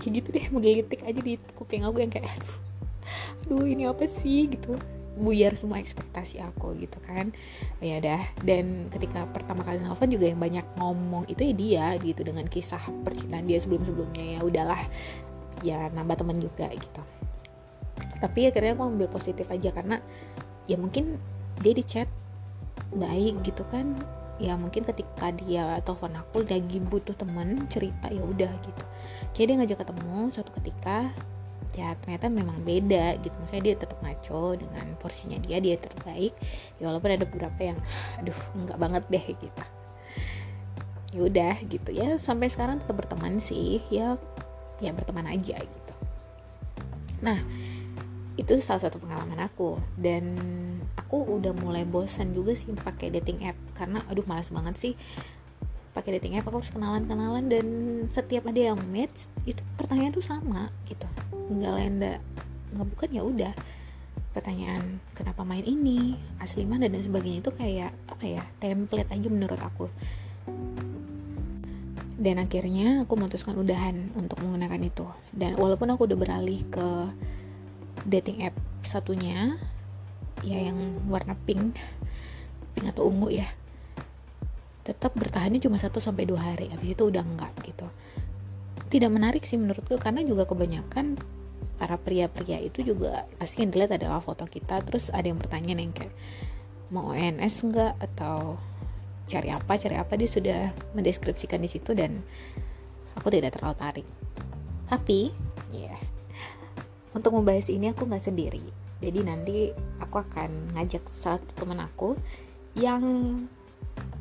Kayak 0.00 0.12
gitu 0.24 0.28
deh 0.32 0.46
menggelitik 0.48 1.00
aja 1.04 1.20
di 1.20 1.36
kuping 1.52 1.84
aku 1.84 2.00
yang 2.00 2.08
kayak 2.08 2.32
aduh 3.44 3.68
ini 3.68 3.84
apa 3.84 4.08
sih? 4.08 4.48
gitu 4.48 4.80
buyar 5.12 5.52
semua 5.54 5.76
ekspektasi 5.78 6.40
aku 6.40 6.72
gitu 6.80 6.96
kan. 7.04 7.36
Ya 7.84 8.00
udah 8.00 8.22
dan 8.44 8.88
ketika 8.88 9.28
pertama 9.28 9.60
kali 9.64 9.80
nelfon 9.80 10.08
juga 10.08 10.28
yang 10.28 10.40
banyak 10.40 10.66
ngomong 10.80 11.28
itu 11.28 11.42
ya 11.44 11.54
dia 11.54 11.86
gitu 12.00 12.24
dengan 12.24 12.48
kisah 12.48 12.80
percintaan 13.04 13.44
dia 13.44 13.60
sebelum 13.60 13.84
sebelumnya 13.84 14.24
ya 14.36 14.40
udahlah 14.40 14.82
ya 15.60 15.92
nambah 15.92 16.16
teman 16.24 16.38
juga 16.40 16.68
gitu. 16.72 17.02
Tapi 18.22 18.48
akhirnya 18.48 18.78
aku 18.78 18.84
ambil 18.86 19.08
positif 19.10 19.50
aja 19.50 19.74
karena 19.74 19.98
ya 20.70 20.78
mungkin 20.78 21.18
dia 21.60 21.74
di 21.74 21.84
chat 21.84 22.08
baik 22.94 23.44
gitu 23.44 23.66
kan. 23.68 23.98
Ya 24.40 24.58
mungkin 24.58 24.82
ketika 24.82 25.30
dia 25.30 25.78
telepon 25.86 26.18
aku 26.18 26.42
lagi 26.42 26.82
butuh 26.82 27.14
temen 27.14 27.68
cerita 27.70 28.10
ya 28.10 28.24
udah 28.24 28.50
gitu. 28.64 28.84
Jadi 29.36 29.44
dia 29.54 29.56
ngajak 29.60 29.78
ketemu 29.86 30.18
suatu 30.34 30.50
ketika 30.58 31.14
ya 31.72 31.96
ternyata 31.96 32.28
memang 32.28 32.60
beda 32.62 33.16
gitu. 33.20 33.32
Maksudnya 33.40 33.64
dia 33.64 33.74
tetap 33.80 33.98
ngaco 34.04 34.60
dengan 34.60 34.86
porsinya 35.00 35.40
dia 35.40 35.58
dia 35.58 35.80
tetap 35.80 36.00
baik 36.04 36.36
ya 36.76 36.92
walaupun 36.92 37.10
ada 37.16 37.24
beberapa 37.24 37.60
yang 37.60 37.78
aduh 38.20 38.40
enggak 38.56 38.78
banget 38.78 39.04
deh 39.08 39.26
gitu. 39.40 39.62
Ya 41.12 41.20
udah 41.28 41.54
gitu. 41.68 41.90
Ya 41.92 42.16
sampai 42.16 42.48
sekarang 42.48 42.80
tetap 42.84 42.96
berteman 42.96 43.40
sih. 43.40 43.80
Ya 43.92 44.16
ya 44.80 44.90
berteman 44.92 45.28
aja 45.28 45.60
gitu. 45.60 45.94
Nah 47.20 47.40
itu 48.36 48.56
salah 48.64 48.88
satu 48.88 48.96
pengalaman 49.00 49.40
aku. 49.44 49.76
Dan 49.96 50.36
aku 50.96 51.24
udah 51.24 51.52
mulai 51.56 51.84
bosan 51.84 52.32
juga 52.32 52.56
sih 52.56 52.72
pakai 52.72 53.12
dating 53.12 53.44
app. 53.48 53.56
Karena 53.76 54.00
aduh 54.08 54.24
malas 54.24 54.48
banget 54.48 54.76
sih 54.76 54.94
pakai 55.92 56.16
dating 56.16 56.40
app. 56.40 56.48
Aku 56.48 56.64
harus 56.64 56.72
kenalan 56.72 57.04
kenalan 57.04 57.52
dan 57.52 57.66
setiap 58.08 58.48
ada 58.48 58.72
yang 58.72 58.80
match 58.88 59.28
itu 59.44 59.60
pertanyaan 59.76 60.16
tuh 60.16 60.24
sama 60.24 60.72
gitu 60.88 61.04
nggak 61.58 61.74
lenda 61.76 62.12
nggak 62.72 63.10
ya 63.12 63.22
udah. 63.22 63.54
Pertanyaan 64.32 65.00
kenapa 65.12 65.44
main 65.44 65.64
ini? 65.64 66.16
Asli 66.40 66.64
mana 66.64 66.88
dan 66.88 67.04
sebagainya 67.04 67.44
itu 67.44 67.52
kayak 67.52 67.92
apa 68.08 68.24
ya 68.24 68.42
template 68.60 69.12
aja 69.12 69.28
menurut 69.28 69.60
aku. 69.60 69.86
Dan 72.16 72.38
akhirnya 72.40 73.04
aku 73.04 73.12
memutuskan 73.18 73.58
udahan 73.60 74.14
untuk 74.16 74.40
menggunakan 74.40 74.80
itu. 74.80 75.04
Dan 75.34 75.60
walaupun 75.60 75.92
aku 75.92 76.08
udah 76.08 76.16
beralih 76.16 76.64
ke 76.72 76.88
dating 78.08 78.48
app 78.48 78.56
satunya 78.82 79.60
ya 80.42 80.58
yang 80.58 80.78
warna 81.06 81.38
pink 81.46 81.78
pink 82.74 82.86
atau 82.90 83.06
ungu 83.06 83.30
ya 83.30 83.46
tetap 84.82 85.14
bertahannya 85.14 85.62
cuma 85.62 85.78
satu 85.78 86.02
sampai 86.02 86.26
dua 86.26 86.52
hari. 86.52 86.66
Habis 86.74 86.98
itu 86.98 87.02
udah 87.06 87.22
enggak 87.22 87.54
gitu. 87.62 87.86
Tidak 88.90 89.08
menarik 89.08 89.46
sih 89.46 89.56
menurutku 89.56 89.94
karena 89.96 90.26
juga 90.26 90.44
kebanyakan 90.44 91.16
para 91.82 91.98
pria-pria 91.98 92.62
itu 92.62 92.86
juga 92.86 93.26
pasti 93.42 93.66
yang 93.66 93.74
dilihat 93.74 93.98
adalah 93.98 94.22
foto 94.22 94.46
kita. 94.46 94.86
Terus 94.86 95.10
ada 95.10 95.26
yang 95.26 95.42
bertanya 95.42 95.74
nih 95.74 95.90
kayak 95.90 96.14
mau 96.94 97.10
ONS 97.10 97.66
enggak 97.66 97.98
atau 97.98 98.54
cari 99.26 99.50
apa? 99.50 99.74
Cari 99.74 99.98
apa? 99.98 100.14
Dia 100.14 100.30
sudah 100.30 100.60
mendeskripsikan 100.94 101.58
di 101.58 101.66
situ 101.66 101.90
dan 101.90 102.22
aku 103.18 103.34
tidak 103.34 103.58
terlalu 103.58 103.74
tarik. 103.82 104.06
Tapi 104.86 105.34
ya 105.74 105.90
yeah, 105.90 105.98
untuk 107.18 107.34
membahas 107.34 107.66
ini 107.66 107.90
aku 107.90 108.06
nggak 108.06 108.30
sendiri. 108.30 108.62
Jadi 109.02 109.18
nanti 109.26 109.74
aku 109.98 110.22
akan 110.22 110.78
ngajak 110.78 111.02
satu 111.10 111.50
teman 111.58 111.82
aku 111.82 112.14
yang 112.78 113.02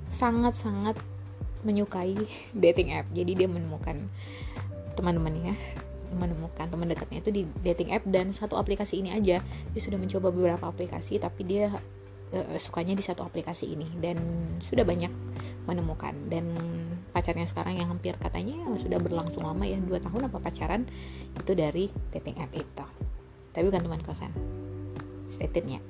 sangat-sangat 0.09 0.97
menyukai 1.61 2.17
dating 2.57 2.97
app. 2.97 3.05
Jadi 3.13 3.37
dia 3.37 3.45
menemukan 3.45 4.09
teman-temannya 4.97 5.53
menemukan 6.13 6.67
teman 6.67 6.87
dekatnya 6.87 7.19
itu 7.23 7.31
di 7.31 7.43
dating 7.63 7.95
app 7.95 8.03
dan 8.07 8.31
satu 8.35 8.59
aplikasi 8.59 8.99
ini 8.99 9.15
aja. 9.15 9.39
Dia 9.43 9.81
sudah 9.81 9.97
mencoba 9.97 10.29
beberapa 10.29 10.65
aplikasi 10.67 11.17
tapi 11.17 11.47
dia 11.47 11.71
uh, 12.31 12.57
sukanya 12.59 12.93
di 12.95 13.03
satu 13.03 13.23
aplikasi 13.23 13.71
ini 13.71 13.87
dan 13.99 14.19
sudah 14.59 14.83
banyak 14.83 15.11
menemukan. 15.65 16.13
Dan 16.27 16.51
pacarnya 17.11 17.47
sekarang 17.47 17.79
yang 17.79 17.91
hampir 17.91 18.15
katanya 18.19 18.59
sudah 18.79 18.99
berlangsung 18.99 19.43
lama 19.43 19.63
ya 19.67 19.79
dua 19.79 19.99
tahun 19.99 20.31
apa 20.31 20.37
pacaran 20.39 20.87
itu 21.35 21.51
dari 21.55 21.87
dating 22.11 22.37
app 22.39 22.51
itu. 22.53 22.85
Tapi 23.51 23.63
bukan 23.67 23.81
teman 23.83 24.01
kosan. 24.03 24.31
Stay 25.31 25.47
tune 25.47 25.79
ya 25.79 25.81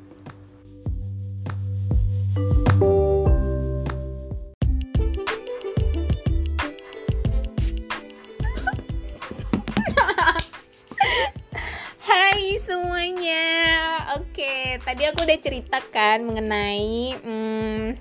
tadi 14.91 15.07
aku 15.07 15.23
udah 15.23 15.39
ceritakan 15.39 16.17
mengenai 16.27 17.15
hmm, 17.23 17.95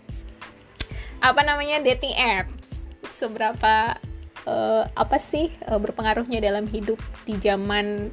Apa 1.23 1.47
namanya 1.47 1.79
dating 1.79 2.19
apps. 2.19 2.83
Seberapa 3.07 3.95
uh, 4.43 4.91
Apa 4.99 5.23
sih 5.23 5.55
uh, 5.71 5.79
berpengaruhnya 5.79 6.43
dalam 6.43 6.67
hidup 6.67 6.99
di 7.23 7.39
zaman 7.39 8.11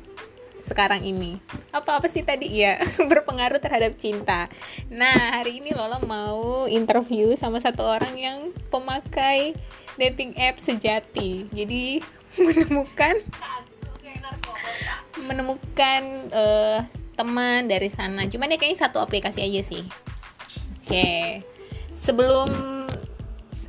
sekarang 0.62 1.02
ini? 1.02 1.42
Apa 1.74 1.98
apa 1.98 2.06
sih 2.06 2.22
tadi? 2.22 2.54
Ya 2.54 2.78
berpengaruh 3.10 3.58
terhadap 3.58 3.98
cinta. 3.98 4.46
Nah 4.94 5.42
hari 5.42 5.58
ini 5.58 5.74
Lola 5.74 5.98
mau 6.06 6.70
interview 6.70 7.34
sama 7.34 7.58
satu 7.58 7.82
orang 7.82 8.14
yang 8.14 8.54
pemakai 8.70 9.58
dating 9.98 10.38
app 10.38 10.62
sejati. 10.62 11.50
Jadi 11.50 12.06
menemukan 12.46 13.26
menemukan 15.18 16.02
uh, 16.30 16.86
teman 17.18 17.66
dari 17.66 17.90
sana 17.90 18.30
cuman 18.30 18.54
ya 18.54 18.58
kayaknya 18.62 18.86
satu 18.86 19.02
aplikasi 19.02 19.42
aja 19.42 19.62
sih 19.66 19.82
oke 19.82 20.86
okay. 20.86 21.42
sebelum 21.98 22.50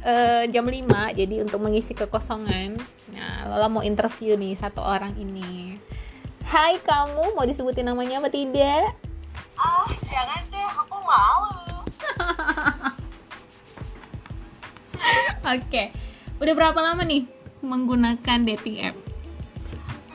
uh, 0.05 0.45
jam 0.53 0.69
5 0.69 0.85
jadi 1.17 1.35
untuk 1.43 1.65
mengisi 1.65 1.97
kekosongan 1.97 2.77
nah 3.17 3.49
Lola 3.49 3.73
mau 3.73 3.81
interview 3.81 4.37
nih 4.37 4.53
satu 4.55 4.85
orang 4.85 5.17
ini 5.17 5.81
Hai 6.49 6.81
kamu, 6.81 7.37
mau 7.37 7.45
disebutin 7.45 7.85
namanya 7.85 8.25
apa 8.25 8.33
tidak? 8.33 8.97
Ah, 9.61 9.85
oh, 9.85 9.89
jangan 10.01 10.41
deh, 10.49 10.65
aku 10.81 10.97
malu. 10.97 11.77
Oke, 15.45 15.61
okay. 15.61 15.87
udah 16.41 16.55
berapa 16.57 16.81
lama 16.81 17.05
nih 17.05 17.29
menggunakan 17.61 18.49
dating 18.49 18.81
app? 18.81 18.97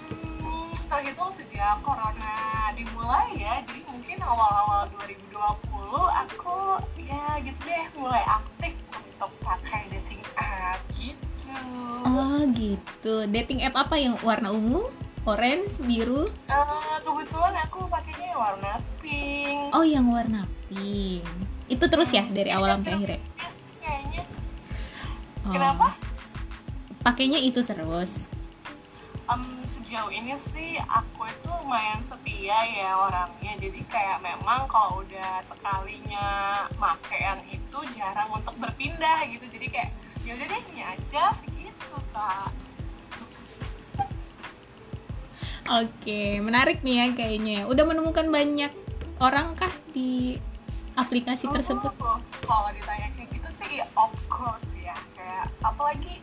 Hmm, 0.10 0.74
terhitung 0.74 1.30
sejak 1.64 1.80
corona 1.80 2.36
dimulai 2.76 3.40
ya, 3.40 3.64
jadi 3.64 3.88
mungkin 3.88 4.20
awal-awal 4.20 4.84
2020 5.00 5.96
aku 5.96 6.60
ya 7.00 7.40
gitu 7.40 7.56
deh 7.64 7.88
mulai 7.96 8.20
aktif 8.28 8.76
untuk 8.92 9.32
pakai 9.40 9.88
dating 9.96 10.20
app 10.36 10.84
gitu. 11.00 11.56
Oh 12.04 12.44
gitu, 12.52 13.32
dating 13.32 13.64
app 13.64 13.80
apa 13.80 13.96
yang 13.96 14.20
warna 14.28 14.52
ungu? 14.52 14.92
orange 15.24 15.80
biru? 15.88 16.28
Uh, 16.52 17.00
kebetulan 17.00 17.56
aku 17.64 17.88
pakainya 17.88 18.36
warna 18.36 18.84
pink. 19.00 19.72
Oh 19.72 19.88
yang 19.88 20.12
warna 20.12 20.44
pink. 20.68 21.24
Itu 21.72 21.88
terus 21.88 22.12
ya 22.12 22.28
dari 22.28 22.52
awal 22.52 22.76
sampai 22.76 22.92
akhir 22.92 23.08
ya? 23.16 23.20
kayaknya. 23.80 24.24
Oh. 25.48 25.56
kenapa? 25.56 25.96
Pakainya 27.08 27.40
itu 27.40 27.64
terus? 27.64 28.28
Um, 29.32 29.63
sejauh 29.94 30.10
ini 30.10 30.34
sih 30.34 30.74
aku 30.90 31.30
itu 31.30 31.54
lumayan 31.54 32.02
setia 32.02 32.66
ya 32.66 32.98
orangnya 32.98 33.54
jadi 33.62 33.78
kayak 33.94 34.26
memang 34.26 34.66
kalau 34.66 35.06
udah 35.06 35.38
sekalinya 35.46 36.66
makaian 36.82 37.38
itu 37.54 37.78
jarang 37.94 38.26
untuk 38.34 38.58
berpindah 38.58 39.22
gitu 39.30 39.46
jadi 39.54 39.70
kayak 39.70 39.90
ya 40.26 40.34
udah 40.34 40.48
deh 40.50 40.62
ini 40.74 40.82
aja 40.82 41.38
gitu 41.46 41.98
kak 42.10 42.50
Oke, 45.70 46.42
menarik 46.42 46.82
nih 46.82 46.96
ya 46.98 47.08
kayaknya. 47.14 47.60
Udah 47.70 47.86
menemukan 47.86 48.34
banyak 48.34 48.74
orang 49.22 49.54
kah 49.54 49.72
di 49.94 50.42
aplikasi 50.98 51.46
oh, 51.46 51.54
tersebut? 51.54 51.94
Kalau 52.42 52.70
ditanya 52.74 53.14
kayak 53.14 53.30
gitu 53.30 53.50
sih, 53.62 53.80
of 53.94 54.12
course 54.26 54.74
ya. 54.76 54.98
Kayak 55.16 55.54
apalagi 55.64 56.20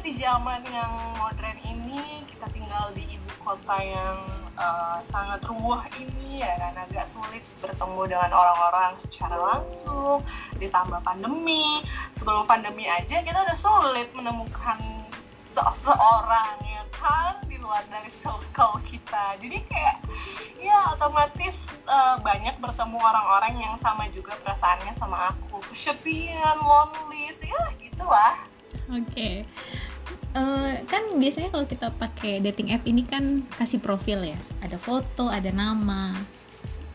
di 0.00 0.16
zaman 0.16 0.64
yang 0.72 0.92
modern 1.20 1.60
ini 1.60 2.24
kita 2.24 2.48
tinggal 2.56 2.88
di 2.96 3.04
ibu 3.04 3.30
kota 3.36 3.76
yang 3.84 4.16
uh, 4.56 4.96
sangat 5.04 5.44
ruah 5.44 5.84
ini 6.00 6.40
ya 6.40 6.56
kan? 6.56 6.72
Agak 6.88 7.04
sulit 7.04 7.44
bertemu 7.60 8.08
dengan 8.08 8.32
orang-orang 8.32 8.96
secara 8.96 9.36
langsung 9.36 10.24
ditambah 10.56 11.04
pandemi. 11.04 11.84
Sebelum 12.16 12.48
pandemi 12.48 12.88
aja 12.88 13.20
kita 13.20 13.44
udah 13.44 13.58
sulit 13.58 14.08
menemukan 14.16 14.80
seseorang 15.36 16.56
ya 16.64 16.82
kan? 16.96 17.36
Di 17.44 17.60
luar 17.60 17.84
dari 17.92 18.08
circle 18.08 18.80
kita. 18.88 19.36
Jadi 19.36 19.60
kayak 19.68 20.00
ya 20.64 20.96
otomatis 20.96 21.84
uh, 21.84 22.16
banyak 22.24 22.56
bertemu 22.56 22.96
orang-orang 22.96 23.52
yang 23.60 23.76
sama 23.76 24.08
juga 24.08 24.32
perasaannya 24.40 24.96
sama 24.96 25.36
aku. 25.36 25.60
Kesepian 25.68 26.56
lonely 26.56 27.28
ya 27.44 27.68
gitulah. 27.76 28.48
Oke. 28.90 29.46
Eh, 30.30 30.74
kan 30.86 31.18
biasanya 31.18 31.50
kalau 31.50 31.66
kita 31.66 31.90
pakai 31.90 32.38
dating 32.38 32.70
app 32.70 32.86
ini 32.86 33.02
kan 33.02 33.42
kasih 33.58 33.82
profil 33.82 34.22
ya. 34.22 34.38
Ada 34.62 34.78
foto 34.78 35.26
ada 35.26 35.50
nama. 35.50 36.14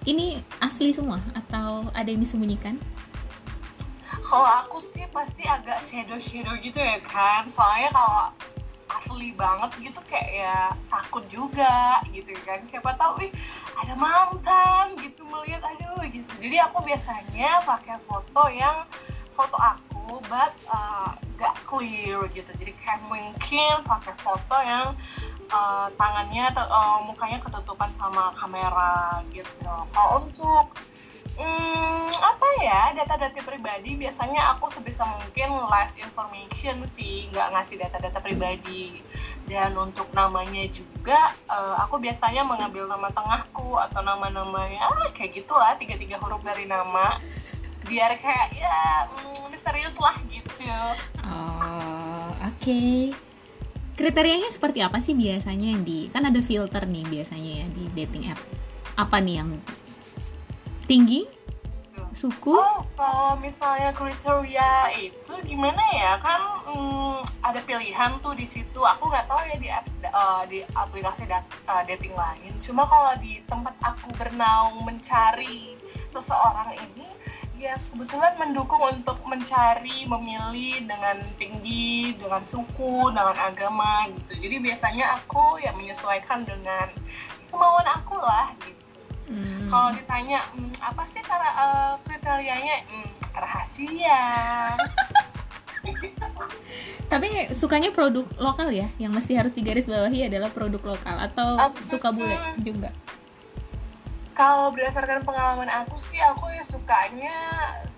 Ini 0.07 0.39
asli 0.63 0.95
semua 0.95 1.19
atau 1.35 1.91
ada 1.91 2.07
yang 2.07 2.23
disembunyikan? 2.23 2.79
Kalau 4.05 4.47
aku 4.47 4.79
sih 4.79 5.03
pasti 5.11 5.43
agak 5.43 5.83
shadow 5.83 6.15
shadow 6.15 6.55
gitu 6.63 6.79
ya 6.79 7.03
kan? 7.03 7.43
Soalnya 7.51 7.91
kalau 7.91 8.31
asli 8.95 9.35
banget 9.35 9.91
gitu 9.91 9.99
kayak 10.07 10.29
ya 10.31 10.59
takut 10.87 11.27
juga 11.27 11.99
gitu 12.15 12.31
kan. 12.47 12.63
Siapa 12.63 12.95
tahu 12.95 13.19
ih 13.27 13.31
ada 13.75 13.99
mantan 13.99 14.95
gitu 15.03 15.27
melihat 15.27 15.59
aduh 15.59 16.07
gitu. 16.07 16.31
Jadi 16.39 16.55
aku 16.63 16.87
biasanya 16.87 17.67
pakai 17.67 17.99
foto 18.07 18.47
yang 18.47 18.87
foto 19.35 19.59
aku 19.59 20.23
but 20.31 20.55
uh, 20.71 21.11
clear 21.75 22.23
gitu. 22.31 22.51
Jadi 22.55 22.71
kayak 22.79 23.03
mungkin 23.11 23.73
pakai 23.83 24.15
foto 24.23 24.57
yang 24.63 24.95
uh, 25.51 25.87
tangannya 25.99 26.47
uh, 26.55 27.03
mukanya 27.03 27.43
ketutupan 27.43 27.91
sama 27.91 28.31
kamera 28.39 29.19
gitu. 29.35 29.67
Kalau 29.91 30.23
untuk 30.23 30.71
Hmm, 31.35 32.07
apa 32.15 32.47
ya 32.63 32.95
data-data 32.95 33.43
pribadi 33.43 33.99
biasanya 33.99 34.55
aku 34.55 34.71
sebisa 34.71 35.03
mungkin 35.03 35.51
last 35.67 35.99
information 35.99 36.87
sih 36.87 37.27
nggak 37.35 37.51
ngasih 37.51 37.75
data-data 37.75 38.23
pribadi. 38.23 39.03
Dan 39.43 39.75
untuk 39.75 40.07
namanya 40.15 40.63
juga 40.71 41.35
uh, 41.51 41.75
aku 41.83 41.99
biasanya 41.99 42.47
mengambil 42.47 42.87
nama 42.87 43.11
tengahku 43.11 43.75
atau 43.77 43.99
nama-namanya 43.99 44.79
ah, 44.79 45.11
kayak 45.11 45.43
gitulah 45.43 45.75
tiga-tiga 45.75 46.15
huruf 46.23 46.39
dari 46.39 46.71
nama 46.71 47.19
biar 47.85 48.17
kayak 48.17 48.49
ya 48.57 49.07
mm, 49.09 49.53
misterius 49.53 49.95
lah 50.01 50.17
gitu. 50.29 50.65
Oh 51.25 52.29
oke. 52.41 52.59
Okay. 52.61 53.13
kriterianya 53.95 54.51
seperti 54.51 54.83
apa 54.83 54.99
sih 54.99 55.15
biasanya 55.15 55.71
yang 55.71 55.87
di 55.87 56.11
kan 56.11 56.27
ada 56.27 56.43
filter 56.43 56.83
nih 56.83 57.07
biasanya 57.07 57.51
ya 57.63 57.67
di 57.71 57.83
dating 57.95 58.27
app. 58.27 58.41
Apa 58.99 59.23
nih 59.23 59.39
yang 59.39 59.55
tinggi? 60.83 61.23
Suku? 62.15 62.55
Oh 62.55 62.87
kalau 62.95 63.35
misalnya 63.43 63.91
kriteria 63.91 64.87
itu 64.95 65.33
gimana 65.43 65.83
ya? 65.91 66.15
Kan 66.23 66.41
hmm, 66.63 67.19
ada 67.43 67.59
pilihan 67.63 68.23
tuh 68.23 68.31
di 68.35 68.47
situ. 68.47 68.79
Aku 68.79 69.11
nggak 69.11 69.27
tahu 69.27 69.43
ya 69.51 69.57
di 69.59 69.67
apps 69.67 69.99
uh, 70.07 70.47
di 70.47 70.63
aplikasi 70.75 71.27
dat 71.27 71.43
uh, 71.67 71.83
dating 71.83 72.15
lain. 72.15 72.55
Cuma 72.63 72.87
kalau 72.87 73.19
di 73.19 73.43
tempat 73.51 73.75
aku 73.83 74.15
bernaung 74.15 74.87
mencari 74.87 75.75
seseorang 76.07 76.71
ini 76.79 77.07
ya 77.65 77.75
kebetulan 77.89 78.33
mendukung 78.37 78.81
untuk 78.85 79.17
mencari 79.25 80.05
memilih 80.05 80.85
dengan 80.85 81.17
tinggi 81.41 82.13
dengan 82.13 82.45
suku 82.45 83.09
dengan 83.09 83.33
agama 83.33 84.05
gitu 84.13 84.37
jadi 84.45 84.61
biasanya 84.61 85.05
aku 85.17 85.57
ya 85.57 85.73
menyesuaikan 85.73 86.45
dengan 86.45 86.93
kemauan 87.49 87.87
aku 87.89 88.21
lah 88.21 88.53
gitu 88.61 88.85
Hmm. 89.25 89.65
Kalau 89.65 89.89
ditanya 89.89 90.37
hmm, 90.53 90.69
apa 90.85 91.01
sih 91.09 91.21
cara 91.25 91.49
uh, 91.57 91.93
kriterianya 92.05 92.85
hmm, 92.85 93.09
rahasia. 93.33 94.21
Tapi 97.11 97.53
sukanya 97.53 97.89
produk 97.93 98.25
lokal 98.37 98.69
ya, 98.73 98.89
yang 98.97 99.13
mesti 99.13 99.37
harus 99.37 99.53
digaris 99.53 99.89
bawahi 99.89 100.29
adalah 100.29 100.49
produk 100.53 100.81
lokal 100.81 101.17
atau 101.17 101.57
um, 101.57 101.73
suka 101.81 102.09
bule 102.13 102.37
juga. 102.61 102.93
Kalau 104.35 104.69
berdasarkan 104.75 105.23
pengalaman 105.23 105.71
aku 105.71 105.95
sih, 105.95 106.19
aku 106.19 106.51
ya 106.51 106.63
sukanya 106.67 107.37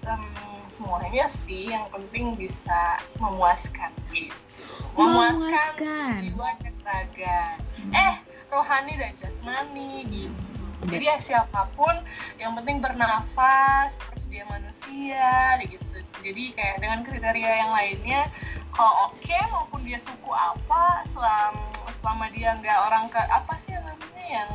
um, 0.05 0.29
semuanya 0.69 1.25
sih, 1.25 1.73
yang 1.73 1.89
penting 1.89 2.37
bisa 2.37 3.01
memuaskan 3.17 3.89
gitu, 4.13 4.63
memuaskan, 4.93 5.73
memuaskan. 5.81 6.09
jiwa 6.21 6.49
dan 6.61 6.75
raga. 6.85 7.41
Hmm. 7.81 7.91
Eh, 7.91 8.15
rohani 8.53 8.93
dan 8.95 9.11
jasmani 9.17 10.05
gitu 10.07 10.47
jadi 10.87 11.05
ya 11.13 11.17
siapa 11.19 11.67
pun 11.73 11.91
yang 12.37 12.53
penting 12.55 12.79
bernafas 12.79 13.97
terus 13.97 14.25
dia 14.29 14.45
manusia 14.47 15.57
gitu 15.65 15.97
jadi 16.23 16.43
kayak 16.53 16.77
dengan 16.79 16.99
kriteria 17.03 17.51
yang 17.65 17.71
lainnya 17.73 18.21
kalau 18.71 19.11
oke 19.11 19.19
okay, 19.19 19.41
maupun 19.49 19.81
dia 19.83 19.97
suku 19.97 20.31
apa 20.31 21.01
selama 21.03 21.65
selama 21.91 22.25
dia 22.31 22.55
nggak 22.61 22.77
orang 22.87 23.09
ke 23.09 23.17
apa 23.17 23.53
sih 23.57 23.73
namanya 23.73 24.27
yang 24.29 24.51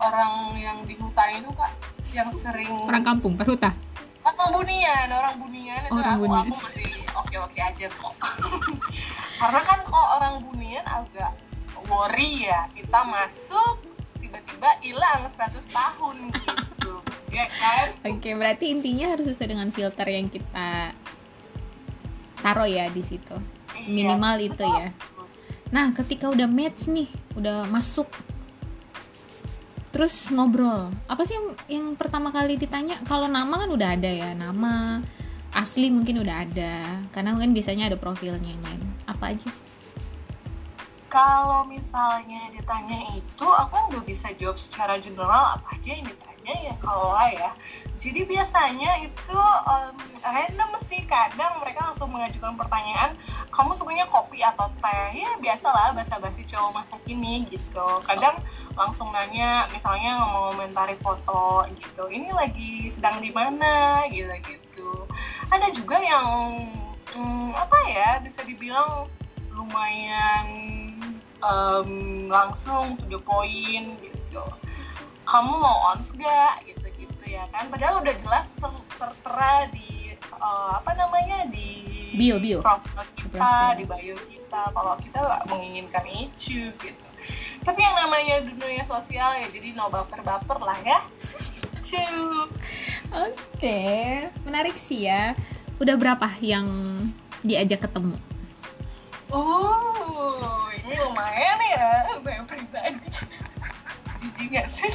orang 0.00 0.56
yang 0.60 0.78
di 0.84 0.94
hutan 0.98 1.40
itu 1.40 1.50
kak 1.54 1.72
yang 2.12 2.30
sering 2.32 2.70
orang 2.86 3.04
kampung 3.04 3.34
perhuta 3.36 3.72
orang 4.26 4.50
bunian 4.52 5.06
orang 5.10 5.34
bunian 5.38 5.80
itu 5.86 5.94
orang 5.94 6.16
aku, 6.18 6.24
bunian. 6.26 6.46
aku 6.50 6.54
masih 6.66 6.96
oke 7.16 7.36
oke 7.40 7.58
aja 7.58 7.86
kok. 7.88 8.14
Karena 9.40 9.60
kan 9.64 9.78
kalau 9.84 10.06
orang 10.20 10.34
bunian 10.44 10.84
agak 10.84 11.32
worry 11.88 12.48
ya 12.48 12.68
kita 12.72 13.00
masuk 13.06 13.82
tiba-tiba 14.20 14.70
hilang 14.82 15.24
100 15.24 15.56
tahun 15.68 16.16
gitu. 16.32 16.94
Ya 17.26 17.52
kan? 17.52 17.92
Oke 18.06 18.22
okay, 18.22 18.32
berarti 18.32 18.72
intinya 18.72 19.12
harus 19.12 19.28
sesuai 19.28 19.50
dengan 19.50 19.68
filter 19.68 20.08
yang 20.08 20.30
kita 20.30 20.94
taruh 22.40 22.64
ya 22.64 22.88
di 22.88 23.02
situ. 23.04 23.36
Iya, 23.76 23.92
minimal 23.92 24.36
itu 24.40 24.64
ya. 24.64 24.88
Nah 25.68 25.92
ketika 25.92 26.32
udah 26.32 26.48
match 26.48 26.88
nih 26.88 27.10
udah 27.36 27.68
masuk 27.68 28.08
terus 29.96 30.28
ngobrol. 30.28 30.92
Apa 31.08 31.24
sih 31.24 31.40
yang, 31.40 31.46
yang 31.72 31.86
pertama 31.96 32.28
kali 32.28 32.60
ditanya? 32.60 33.00
Kalau 33.08 33.32
nama 33.32 33.64
kan 33.64 33.72
udah 33.72 33.96
ada 33.96 34.10
ya 34.12 34.36
nama 34.36 35.00
asli 35.56 35.88
mungkin 35.88 36.20
udah 36.20 36.36
ada. 36.44 37.00
Karena 37.16 37.32
kan 37.32 37.56
biasanya 37.56 37.88
ada 37.88 37.96
profilnya 37.96 38.52
lain. 38.60 38.84
Apa 39.08 39.32
aja 39.32 39.48
kalau 41.16 41.64
misalnya 41.64 42.52
ditanya 42.52 43.16
itu 43.16 43.46
aku 43.48 43.88
nggak 43.88 44.04
bisa 44.04 44.36
jawab 44.36 44.60
secara 44.60 45.00
general 45.00 45.56
apa 45.56 45.80
aja 45.80 45.96
yang 45.96 46.04
ditanya 46.04 46.54
ya 46.60 46.74
kalau 46.76 47.16
ya. 47.32 47.56
Jadi 47.96 48.28
biasanya 48.28 49.00
itu 49.00 49.40
um, 49.64 49.96
random 50.20 50.76
sih 50.76 51.00
kadang 51.08 51.56
mereka 51.64 51.88
langsung 51.88 52.12
mengajukan 52.12 52.60
pertanyaan 52.60 53.16
kamu 53.48 53.72
sukanya 53.72 54.04
kopi 54.12 54.44
atau 54.44 54.68
teh? 54.84 55.16
Ya 55.16 55.32
biasalah 55.40 55.96
basa-basi 55.96 56.44
cowok 56.44 56.84
masa 56.84 57.00
kini 57.08 57.48
gitu. 57.48 57.88
Kadang 58.04 58.36
langsung 58.76 59.08
nanya 59.16 59.72
misalnya 59.72 60.20
ngomong 60.20 60.52
komentari 60.52 61.00
foto 61.00 61.64
gitu. 61.80 62.12
Ini 62.12 62.28
lagi 62.36 62.92
sedang 62.92 63.24
di 63.24 63.32
mana? 63.32 64.04
Gitu 64.12 64.28
gitu 64.44 65.08
ada 65.48 65.72
juga 65.72 65.96
yang 65.96 66.26
hmm, 67.16 67.50
apa 67.56 67.78
ya 67.88 68.10
bisa 68.20 68.42
dibilang 68.44 69.08
lumayan 69.56 70.75
um, 71.46 71.90
langsung 72.26 72.98
to 72.98 73.06
the 73.06 73.20
point 73.22 73.94
gitu. 74.02 74.42
Kamu 75.26 75.52
mau 75.58 75.94
ons 75.94 76.14
gak 76.14 76.66
gitu 76.66 76.86
gitu 76.98 77.24
ya 77.26 77.46
kan. 77.54 77.70
Padahal 77.70 78.02
udah 78.02 78.14
jelas 78.14 78.50
ter 78.58 78.70
tertera 78.98 79.70
di 79.70 80.14
uh, 80.38 80.82
apa 80.82 80.92
namanya 80.98 81.46
di 81.50 81.86
bio 82.14 82.38
bio. 82.42 82.58
profil 82.62 83.02
kita 83.14 83.78
di 83.78 83.84
bio 83.86 84.16
kita. 84.18 84.62
Kalau 84.70 84.94
kita 85.02 85.18
nggak 85.18 85.42
menginginkan 85.50 86.04
itu 86.06 86.70
gitu. 86.70 87.08
Tapi 87.66 87.80
yang 87.82 87.96
namanya 87.98 88.46
dunia 88.46 88.86
sosial 88.86 89.34
ya 89.34 89.46
jadi 89.50 89.74
no 89.74 89.90
baper 89.90 90.22
baper 90.22 90.58
lah 90.62 90.78
ya. 90.86 90.98
Oke 91.82 92.02
okay. 93.58 94.30
menarik 94.46 94.78
sih 94.78 95.10
ya. 95.10 95.34
Udah 95.82 95.98
berapa 95.98 96.30
yang 96.38 96.66
diajak 97.42 97.84
ketemu 97.84 98.16
Oh, 99.34 100.70
ini 100.78 100.94
lumayan 101.02 101.58
ya, 101.66 101.90
yang 102.22 102.46
pribadi. 102.46 103.10
Jijik 104.22 104.48
gak 104.54 104.68
sih? 104.70 104.90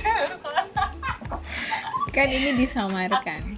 kan 2.11 2.27
ini 2.27 2.59
disamarkan. 2.59 3.55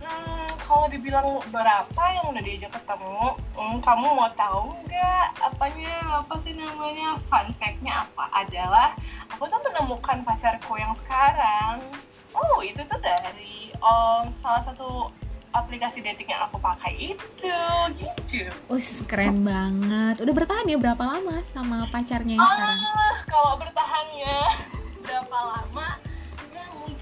Hmm, 0.00 0.48
kalau 0.64 0.88
dibilang 0.88 1.44
berapa 1.52 2.02
yang 2.16 2.32
udah 2.32 2.42
diajak 2.44 2.72
ketemu, 2.72 3.36
hmm, 3.56 3.76
kamu 3.84 4.06
mau 4.16 4.30
tahu 4.32 4.72
nggak 4.88 5.26
apanya 5.44 6.24
apa 6.24 6.34
sih 6.40 6.56
namanya 6.56 7.20
fun 7.28 7.52
fact-nya 7.56 8.08
apa 8.08 8.24
adalah 8.32 8.96
aku 9.28 9.44
tuh 9.48 9.60
menemukan 9.68 10.24
pacarku 10.24 10.80
yang 10.80 10.96
sekarang. 10.96 11.84
Oh, 12.32 12.62
itu 12.62 12.80
tuh 12.86 13.00
dari 13.02 13.74
um, 13.82 14.32
salah 14.32 14.62
satu 14.64 15.12
aplikasi 15.50 15.98
dating 16.02 16.30
yang 16.30 16.46
aku 16.46 16.62
pakai 16.62 17.14
itu 17.14 17.58
gitu. 17.98 18.46
Us 18.70 19.02
keren 19.06 19.42
banget. 19.42 20.22
Udah 20.22 20.34
bertahan 20.34 20.66
ya 20.70 20.78
berapa 20.78 21.02
lama 21.02 21.42
sama 21.50 21.86
pacarnya 21.90 22.38
yang 22.38 22.42
sekarang? 22.42 22.78
Ah, 22.78 23.16
kalau 23.26 23.52
bertahannya 23.58 24.38
berapa 25.04 25.38
lama? 25.38 25.88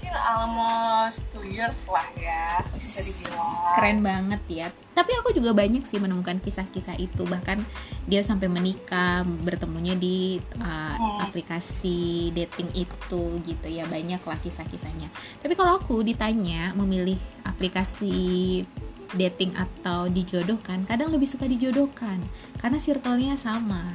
Mungkin 0.09 0.25
almost 0.25 1.29
two 1.29 1.45
years 1.45 1.85
lah 1.85 2.01
ya 2.17 2.65
bisa 2.73 3.05
dibilang. 3.05 3.77
keren 3.77 4.01
banget 4.01 4.41
ya. 4.49 4.67
Tapi 4.97 5.13
aku 5.21 5.37
juga 5.37 5.53
banyak 5.53 5.85
sih 5.85 6.01
menemukan 6.01 6.41
kisah-kisah 6.41 6.97
itu. 6.97 7.29
Bahkan 7.29 7.61
dia 8.09 8.25
sampai 8.25 8.49
menikah 8.49 9.21
bertemunya 9.45 9.93
di 9.93 10.41
uh, 10.57 10.97
Hmm. 10.97 11.29
aplikasi 11.29 12.33
dating 12.33 12.73
itu 12.73 13.37
gitu 13.45 13.67
ya. 13.69 13.85
Banyak 13.85 14.25
lah 14.25 14.37
kisah-kisahnya. 14.41 15.13
Tapi 15.45 15.53
kalau 15.53 15.77
aku 15.77 16.01
ditanya 16.01 16.73
memilih 16.73 17.21
aplikasi 17.45 18.65
dating 19.13 19.53
atau 19.53 20.09
dijodohkan 20.09 20.89
kadang 20.89 21.13
lebih 21.13 21.29
suka 21.29 21.45
dijodohkan. 21.45 22.17
Karena 22.57 22.81
circle-nya 22.81 23.37
sama 23.37 23.93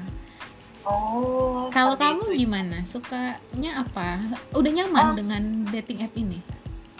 Oh. 0.84 1.68
kalau 1.72 1.96
kamu 1.96 2.32
itu. 2.32 2.44
gimana 2.44 2.84
sukanya 2.84 3.80
apa 3.80 4.20
udah 4.52 4.70
nyaman 4.72 5.04
Oh. 5.12 5.16
dengan 5.16 5.42
dating 5.68 6.04
app 6.04 6.14
ini 6.14 6.40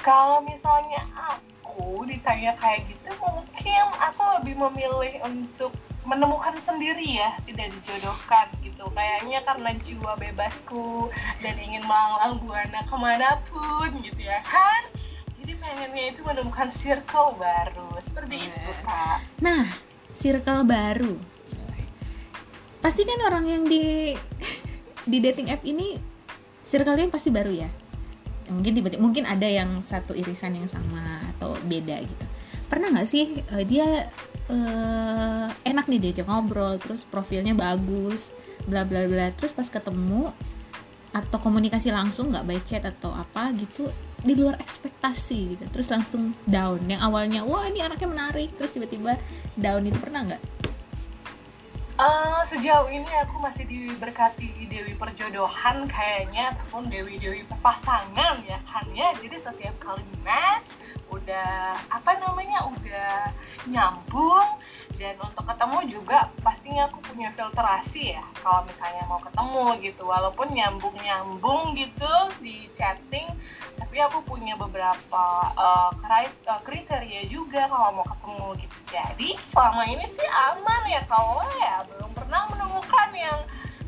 Kalau 0.00 0.44
misalnya 0.44 1.00
aku 1.16 2.04
ditanya 2.04 2.52
kayak 2.60 2.84
gitu, 2.84 3.08
mungkin 3.24 3.84
aku 3.96 4.20
lebih 4.36 4.52
memilih 4.60 5.16
untuk 5.24 5.72
menemukan 6.04 6.52
sendiri 6.60 7.16
ya, 7.16 7.32
tidak 7.40 7.72
dijodohkan 7.72 8.52
gitu. 8.60 8.84
Kayaknya 8.92 9.40
karena 9.48 9.72
jiwa 9.80 10.12
bebasku 10.20 11.08
dan 11.40 11.56
ingin 11.56 11.80
melanglang 11.88 12.36
buana 12.44 12.84
ke 12.84 12.96
mana 13.00 13.40
pun 13.48 13.88
gitu 14.04 14.20
ya 14.20 14.44
kan. 14.44 14.92
Jadi 15.40 15.56
pengennya 15.56 16.04
itu 16.12 16.20
menemukan 16.20 16.68
circle 16.68 17.40
baru, 17.40 17.96
seperti 17.96 18.44
itu 18.44 18.70
kak. 18.84 19.24
Nah, 19.40 19.64
circle 20.12 20.68
baru. 20.68 21.16
Pasti 22.84 23.08
kan 23.08 23.16
orang 23.24 23.48
yang 23.48 23.64
di 23.64 24.12
di 25.08 25.18
dating 25.24 25.48
app 25.48 25.64
ini 25.64 25.96
circle-nya 26.68 27.08
pasti 27.08 27.32
baru 27.32 27.48
ya. 27.48 27.68
Mungkin 28.52 28.76
tiba-tiba 28.76 29.00
mungkin 29.00 29.24
ada 29.24 29.48
yang 29.48 29.80
satu 29.80 30.12
irisan 30.12 30.60
yang 30.60 30.68
sama 30.68 31.24
atau 31.32 31.56
beda 31.64 32.04
gitu. 32.04 32.24
Pernah 32.68 32.92
nggak 32.92 33.08
sih 33.08 33.40
eh, 33.40 33.64
dia 33.64 34.12
eh, 34.52 35.48
enak 35.64 35.88
nih 35.88 35.96
diajak 35.96 36.28
ngobrol, 36.28 36.76
terus 36.76 37.08
profilnya 37.08 37.56
bagus, 37.56 38.28
bla 38.68 38.84
bla 38.84 39.08
bla. 39.08 39.32
Terus 39.32 39.56
pas 39.56 39.64
ketemu 39.64 40.28
atau 41.16 41.40
komunikasi 41.40 41.88
langsung 41.88 42.36
nggak 42.36 42.44
by 42.44 42.60
chat 42.68 42.84
atau 42.84 43.16
apa 43.16 43.48
gitu 43.56 43.88
di 44.24 44.34
luar 44.34 44.58
ekspektasi 44.58 45.54
gitu 45.54 45.64
terus 45.70 45.86
langsung 45.86 46.34
down 46.42 46.82
yang 46.90 46.98
awalnya 46.98 47.46
wah 47.46 47.70
ini 47.70 47.86
anaknya 47.86 48.10
menarik 48.10 48.50
terus 48.58 48.74
tiba-tiba 48.74 49.14
down 49.54 49.86
itu 49.86 49.94
pernah 50.02 50.26
nggak 50.26 50.42
Eh, 51.94 52.42
sejauh 52.42 52.90
ini 52.90 53.06
aku 53.22 53.38
masih 53.38 53.70
diberkati 53.70 54.66
Dewi 54.66 54.98
perjodohan 54.98 55.86
kayaknya 55.86 56.50
ataupun 56.50 56.90
Dewi 56.90 57.22
Dewi 57.22 57.46
pasangan 57.62 58.42
ya 58.42 58.58
kan 58.66 58.82
ya. 58.90 59.14
Jadi 59.22 59.38
setiap 59.38 59.78
kali 59.78 60.02
match 60.26 60.74
udah 61.24 61.80
apa 61.88 62.20
namanya 62.20 62.68
udah 62.68 63.32
nyambung. 63.64 64.60
Dan 64.94 65.18
untuk 65.18 65.42
ketemu 65.42 65.78
juga 65.90 66.30
pastinya 66.44 66.86
aku 66.86 67.02
punya 67.02 67.34
filterasi 67.34 68.14
ya 68.14 68.22
kalau 68.38 68.62
misalnya 68.62 69.02
mau 69.10 69.18
ketemu 69.18 69.66
gitu. 69.82 70.06
Walaupun 70.06 70.54
nyambung 70.54 70.94
nyambung 71.00 71.74
gitu 71.74 72.12
di 72.38 72.68
chatting 72.70 73.26
tapi 73.74 73.98
aku 73.98 74.22
punya 74.22 74.54
beberapa 74.54 75.24
eh, 75.58 75.90
kriteria 76.62 77.26
juga 77.26 77.66
kalau 77.66 77.90
mau 77.98 78.06
ketemu 78.06 78.46
gitu. 78.62 78.76
Jadi 78.94 79.28
selama 79.42 79.82
ini 79.88 80.06
sih 80.06 80.28
aman 80.52 80.82
ya 80.86 81.02
kalau 81.10 81.42
ya 81.58 81.82
belum 81.90 82.10
pernah 82.14 82.46
menemukan 82.54 83.10
yang 83.16 83.38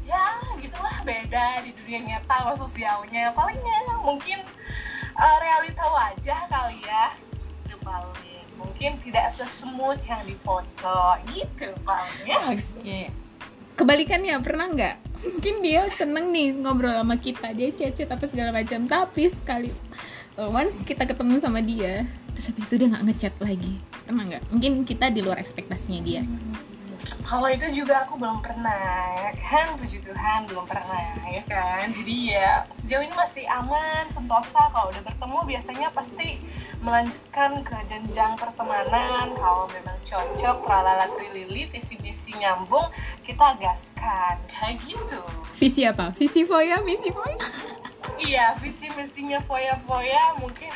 ya 0.02 0.42
gitulah 0.58 0.96
beda 1.06 1.62
di 1.62 1.70
dunia 1.70 2.00
nyata 2.02 2.34
sama 2.34 2.54
sosialnya. 2.58 3.30
Palingnya 3.30 3.94
mungkin 4.02 4.42
eh, 5.14 5.36
realita 5.38 5.86
wajah 5.86 6.40
kali 6.50 6.82
ya 6.82 7.25
paling. 7.86 8.44
Mungkin 8.58 8.98
tidak 9.06 9.30
sesmooth 9.30 10.02
yang 10.10 10.26
di 10.26 10.34
foto 10.42 11.14
gitu 11.30 11.70
paling 11.86 12.26
ya. 12.26 12.40
Oke. 12.50 13.00
Kebalikannya 13.78 14.42
pernah 14.42 14.66
nggak? 14.74 14.96
Mungkin 15.22 15.54
dia 15.62 15.86
seneng 15.94 16.34
nih 16.34 16.50
ngobrol 16.58 16.98
sama 16.98 17.14
kita. 17.14 17.54
Dia 17.54 17.70
chat-chat 17.70 18.10
apa 18.10 18.26
segala 18.26 18.50
macam. 18.50 18.90
Tapi 18.90 19.22
sekali 19.30 19.70
uh, 20.34 20.50
once 20.50 20.82
kita 20.82 21.06
ketemu 21.06 21.38
sama 21.38 21.62
dia 21.62 22.02
terus 22.34 22.52
habis 22.52 22.68
itu 22.68 22.74
dia 22.82 22.88
nggak 22.90 23.04
ngechat 23.06 23.34
lagi. 23.38 23.78
Pernah 24.02 24.24
nggak? 24.26 24.42
Mungkin 24.50 24.72
kita 24.82 25.14
di 25.14 25.22
luar 25.22 25.38
ekspektasinya 25.38 26.02
dia 26.02 26.26
kalau 27.26 27.50
itu 27.50 27.66
juga 27.74 28.06
aku 28.06 28.14
belum 28.22 28.38
pernah 28.38 28.78
ya 29.18 29.34
kan? 29.42 29.74
Puji 29.74 29.98
Tuhan 29.98 30.46
belum 30.46 30.62
pernah 30.70 31.26
ya 31.26 31.42
kan? 31.50 31.90
Jadi 31.90 32.30
ya 32.30 32.62
sejauh 32.70 33.02
ini 33.02 33.10
masih 33.18 33.42
aman 33.50 34.06
sentosa. 34.06 34.70
Kalau 34.70 34.94
udah 34.94 35.02
bertemu 35.02 35.38
biasanya 35.42 35.88
pasti 35.90 36.38
melanjutkan 36.78 37.66
ke 37.66 37.74
jenjang 37.90 38.38
pertemanan. 38.38 39.34
Kalau 39.34 39.66
memang 39.74 39.98
cocok 40.06 40.62
tralala 40.62 41.10
trilili 41.18 41.66
visi 41.66 41.98
misi 41.98 42.30
nyambung 42.38 42.86
kita 43.26 43.58
gaskan. 43.58 44.38
Kayak 44.46 44.86
gitu. 44.86 45.20
Visi 45.58 45.82
apa? 45.82 46.14
Visi 46.14 46.46
foya? 46.46 46.78
Misi 46.86 47.10
foya 47.10 47.36
iya 48.20 48.54
visi 48.62 48.88
misinya 48.94 49.40
foya 49.42 49.76
foya 49.84 50.38
mungkin 50.40 50.70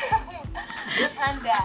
bercanda 0.99 1.59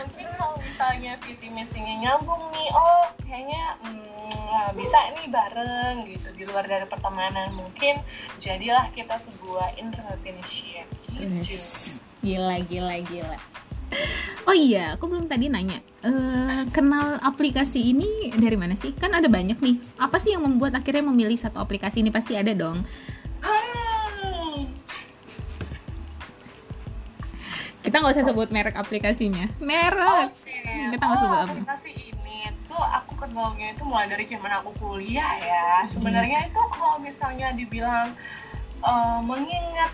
mungkin 0.00 0.26
kalau 0.36 0.56
misalnya 0.64 1.18
visi 1.22 1.52
misinya 1.52 1.94
nyambung 2.00 2.42
nih 2.52 2.68
oh 2.72 3.06
kayaknya 3.24 3.64
hmm, 3.84 4.72
bisa 4.76 4.98
nih 5.16 5.28
bareng 5.28 6.08
gitu 6.08 6.28
di 6.32 6.44
luar 6.48 6.64
dari 6.64 6.86
pertemanan 6.88 7.52
mungkin 7.52 8.00
jadilah 8.40 8.88
kita 8.96 9.20
sebuah 9.20 9.76
entrepreneurship 9.76 10.88
gitu 11.12 11.56
gila 12.22 12.56
gila 12.66 12.96
gila 13.06 13.38
Oh 14.48 14.56
iya, 14.56 14.96
aku 14.96 15.04
belum 15.04 15.28
tadi 15.28 15.52
nanya. 15.52 15.78
Eh, 16.02 16.62
kenal 16.72 17.20
aplikasi 17.20 17.92
ini 17.92 18.32
dari 18.34 18.56
mana 18.56 18.74
sih? 18.74 18.90
Kan 18.96 19.12
ada 19.14 19.28
banyak 19.28 19.60
nih. 19.60 19.76
Apa 20.00 20.16
sih 20.18 20.34
yang 20.34 20.42
membuat 20.42 20.74
akhirnya 20.74 21.04
memilih 21.06 21.36
satu 21.36 21.60
aplikasi 21.60 22.00
ini? 22.02 22.08
Pasti 22.08 22.34
ada 22.34 22.50
dong. 22.56 22.82
Kita 27.92 28.00
nggak 28.00 28.16
usah 28.16 28.24
sebut 28.24 28.48
merek 28.48 28.72
aplikasinya. 28.80 29.52
Merek. 29.60 30.32
Oke, 30.32 30.64
Kita 30.96 31.04
nggak 31.04 31.18
sebut 31.20 31.36
oh, 31.36 31.44
apa. 31.44 31.52
aplikasi 31.52 31.92
ini 31.92 32.48
tuh 32.64 32.80
aku 32.80 33.12
kenalnya 33.20 33.76
itu 33.76 33.84
mulai 33.84 34.08
dari 34.08 34.24
zaman 34.32 34.48
aku 34.48 34.72
kuliah 34.80 35.36
ya. 35.36 35.84
Sebenarnya 35.84 36.48
itu 36.48 36.56
kalau 36.72 36.96
misalnya 37.04 37.52
dibilang 37.52 38.16
eh, 38.80 39.20
mengingat 39.20 39.92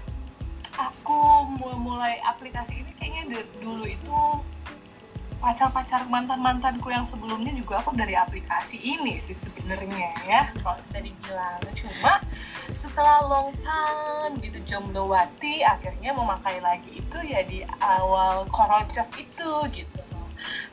aku 0.78 1.50
memulai 1.58 2.22
aplikasi 2.22 2.86
ini 2.86 2.94
kayaknya 3.02 3.42
dulu 3.58 3.82
itu 3.82 4.18
pacar-pacar 5.38 6.10
mantan-mantanku 6.10 6.90
yang 6.90 7.06
sebelumnya 7.06 7.54
juga 7.54 7.78
aku 7.78 7.94
dari 7.94 8.18
aplikasi 8.18 8.74
ini 8.74 9.22
sih 9.22 9.34
sebenarnya 9.34 10.10
ya 10.26 10.42
kalau 10.58 10.78
bisa 10.82 10.98
dibilang. 10.98 11.62
Cuma 11.78 12.18
setelah 12.74 13.22
long 13.26 13.54
time 13.62 14.42
gitu 14.42 14.58
jomblowati 14.66 15.62
akhirnya 15.62 16.10
memakai 16.10 16.58
lagi 16.58 16.90
itu 16.90 17.18
ya 17.22 17.46
di 17.46 17.62
awal 17.78 18.50
korocos 18.50 19.14
itu 19.14 19.50
gitu. 19.70 20.02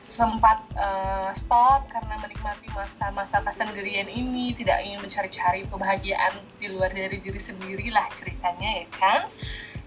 Sempat 0.02 0.62
eh, 0.78 1.30
stop 1.34 1.86
karena 1.90 2.18
menikmati 2.22 2.70
masa-masa 2.74 3.42
kesendirian 3.42 4.10
ini 4.10 4.54
tidak 4.54 4.82
ingin 4.82 5.02
mencari-cari 5.02 5.66
kebahagiaan 5.66 6.42
di 6.58 6.70
luar 6.70 6.90
dari 6.90 7.18
diri 7.22 7.38
sendiri 7.38 7.90
lah 7.94 8.06
ceritanya 8.14 8.82
ya 8.82 8.86
kan? 8.94 9.20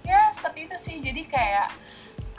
Ya 0.07 0.31
seperti 0.31 0.71
itu 0.71 0.75
sih. 0.79 0.95
Jadi 1.03 1.27
kayak 1.27 1.71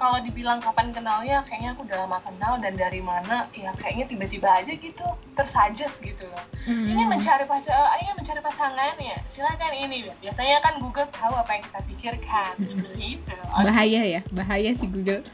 kalau 0.01 0.17
dibilang 0.25 0.65
kapan 0.65 0.97
kenalnya 0.97 1.45
kayaknya 1.45 1.77
aku 1.77 1.85
udah 1.85 2.09
lama 2.09 2.25
kenal 2.25 2.57
dan 2.57 2.73
dari 2.81 3.05
mana 3.05 3.45
ya 3.53 3.69
kayaknya 3.77 4.09
tiba-tiba 4.09 4.49
aja 4.49 4.73
gitu 4.73 5.05
tersuggest 5.37 6.01
gitu 6.01 6.25
loh 6.25 6.45
Hmm. 6.61 6.93
ini 6.93 7.09
mencari 7.09 7.49
pacar 7.49 7.73
eh, 7.73 8.05
ingin 8.05 8.17
mencari 8.21 8.41
pasangan 8.45 8.97
ya 9.01 9.17
silakan 9.29 9.73
ini 9.73 10.09
biasanya 10.21 10.61
kan 10.61 10.77
Google 10.77 11.09
tahu 11.09 11.33
apa 11.37 11.57
yang 11.57 11.65
kita 11.69 11.81
pikirkan 11.89 12.53
seperti 12.65 13.21
itu 13.21 13.37
bahaya 13.61 14.01
ya, 14.05 14.21
bahaya 14.33 14.71
sih 14.73 14.89
Google. 14.89 15.25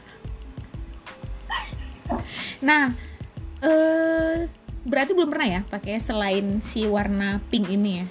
Nah, 2.63 2.95
eh 3.59 4.47
berarti 4.87 5.11
belum 5.11 5.29
pernah 5.29 5.47
ya 5.59 5.61
pakai 5.67 5.99
selain 5.99 6.63
si 6.63 6.87
warna 6.87 7.43
pink 7.51 7.67
ini 7.67 8.01
ya? 8.01 8.05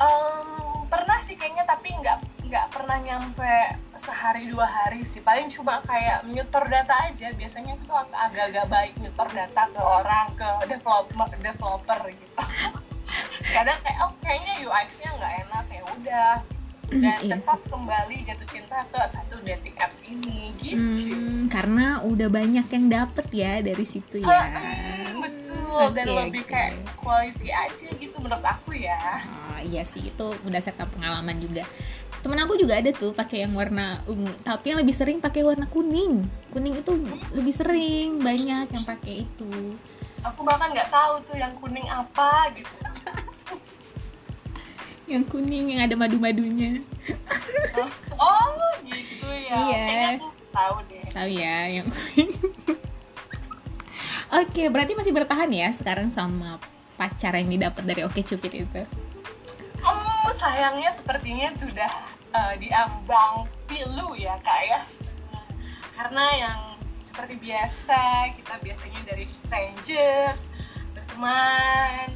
Em, 0.00 0.48
pernah 0.88 1.20
sih 1.20 1.36
kayaknya 1.36 1.68
tapi 1.68 1.92
nggak 1.92 2.18
nggak 2.50 2.66
pernah 2.74 2.98
nyampe 2.98 3.54
sehari 3.94 4.50
dua 4.50 4.66
hari 4.66 5.06
sih. 5.06 5.22
Paling 5.22 5.46
cuma 5.46 5.78
kayak 5.86 6.26
nyetor 6.26 6.66
data 6.66 6.98
aja. 7.06 7.30
Biasanya 7.30 7.78
itu 7.78 7.92
ag- 7.94 8.10
agak-agak 8.10 8.66
baik 8.66 8.92
nyetor 8.98 9.30
data 9.30 9.70
ke 9.70 9.78
orang 9.78 10.34
ke 10.34 10.48
developer 10.66 11.30
developer 11.38 12.00
gitu. 12.10 12.34
Kadang 13.54 13.78
kayak 13.86 13.98
oh 14.02 14.12
kayaknya 14.18 14.54
UX-nya 14.66 15.10
nggak 15.14 15.32
enak. 15.46 15.64
Ya 15.70 15.82
udah. 15.86 16.34
Dan 16.90 17.22
Iya 17.22 17.38
tetap 17.38 17.62
kembali 17.70 18.16
jatuh 18.26 18.48
cinta 18.50 18.82
ke 18.90 18.98
satu 19.06 19.38
dating 19.46 19.78
apps 19.78 20.02
ini 20.02 20.50
gitu. 20.58 21.06
Hmm, 21.14 21.46
karena 21.46 22.02
udah 22.02 22.26
banyak 22.26 22.66
yang 22.66 22.90
dapet 22.90 23.30
ya 23.30 23.62
dari 23.62 23.86
situ 23.86 24.26
ya. 24.26 24.26
Hmm, 24.26 25.22
betul. 25.22 25.94
Dan 25.94 26.06
Oke, 26.10 26.18
lebih 26.18 26.42
oke. 26.42 26.50
kayak 26.50 26.74
quality 26.98 27.54
aja 27.54 27.88
gitu 27.94 28.16
menurut 28.18 28.42
aku 28.42 28.74
ya. 28.74 29.22
Oh, 29.22 29.62
iya 29.62 29.86
sih. 29.86 30.02
Itu 30.02 30.34
berdasarkan 30.42 30.90
pengalaman 30.90 31.38
juga. 31.38 31.62
Temen 32.20 32.38
aku 32.40 32.56
juga 32.60 32.76
ada 32.76 32.92
tuh 32.92 33.16
pakai 33.16 33.48
yang 33.48 33.52
warna 33.56 34.04
ungu. 34.04 34.28
Tapi 34.44 34.72
yang 34.72 34.78
lebih 34.84 34.92
sering 34.92 35.18
pakai 35.18 35.40
warna 35.44 35.64
kuning. 35.68 36.24
Kuning 36.52 36.74
itu 36.76 36.92
lebih 37.32 37.54
sering 37.56 38.20
banyak 38.20 38.68
yang 38.68 38.84
pakai 38.84 39.24
itu. 39.24 39.50
Aku 40.20 40.44
bahkan 40.44 40.68
nggak 40.68 40.92
tahu 40.92 41.24
tuh 41.24 41.36
yang 41.40 41.52
kuning 41.56 41.88
apa 41.88 42.52
gitu. 42.52 42.76
Yang 45.10 45.24
kuning 45.32 45.74
yang 45.74 45.80
ada 45.88 45.96
madu-madunya. 45.96 46.84
Oh 48.20 48.52
gitu 48.84 49.26
ya. 49.26 49.56
Iya. 49.56 49.82
Kayaknya 49.82 50.08
aku 50.20 50.28
tahu 50.52 50.76
deh. 50.86 51.04
Tahu 51.08 51.28
ya 51.32 51.56
yang 51.72 51.86
kuning. 51.88 52.30
Oke 54.30 54.62
berarti 54.70 54.94
masih 54.94 55.10
bertahan 55.10 55.50
ya 55.50 55.74
sekarang 55.74 56.06
sama 56.12 56.62
pacar 56.94 57.34
yang 57.34 57.48
didapat 57.48 57.82
dari 57.82 58.04
Oke 58.04 58.22
Cupid 58.22 58.52
itu 58.62 58.82
Sayangnya 60.30 60.90
sepertinya 60.90 61.52
sudah 61.52 61.90
eh, 62.30 62.54
diambang 62.58 63.44
pilu 63.66 64.16
ya 64.16 64.38
kak 64.40 64.60
ya. 64.64 64.80
Karena 65.94 66.24
yang 66.32 66.60
seperti 67.02 67.36
biasa 67.36 68.00
kita 68.38 68.54
biasanya 68.62 69.00
dari 69.04 69.26
strangers 69.26 70.48
berteman 70.94 72.08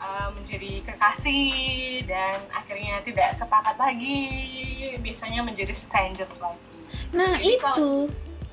eh, 0.00 0.28
menjadi 0.34 0.82
kekasih 0.82 2.08
dan 2.08 2.40
akhirnya 2.50 3.04
tidak 3.04 3.36
sepakat 3.36 3.76
lagi 3.76 4.24
biasanya 4.98 5.44
menjadi 5.44 5.70
strangers 5.70 6.40
lagi. 6.40 6.76
nah 7.14 7.30
Jadi 7.38 7.54
itu 7.54 7.62
kalau- 7.62 8.10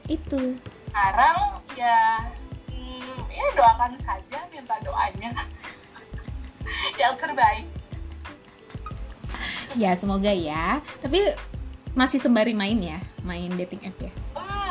itu 0.07 0.41
Sekarang 0.87 1.37
ya 1.73 2.25
hmm, 2.69 3.21
ya 3.29 3.45
doakan 3.53 3.93
saja 3.97 4.39
minta 4.49 4.77
doanya 4.81 5.29
yang 7.01 7.13
terbaik. 7.17 7.65
ya 9.81 9.91
semoga 9.93 10.31
ya 10.31 10.79
tapi 11.03 11.33
masih 11.97 12.21
sembari 12.21 12.53
main 12.53 12.77
ya 12.77 12.99
main 13.25 13.49
dating 13.57 13.81
app 13.87 13.97
ya 14.01 14.13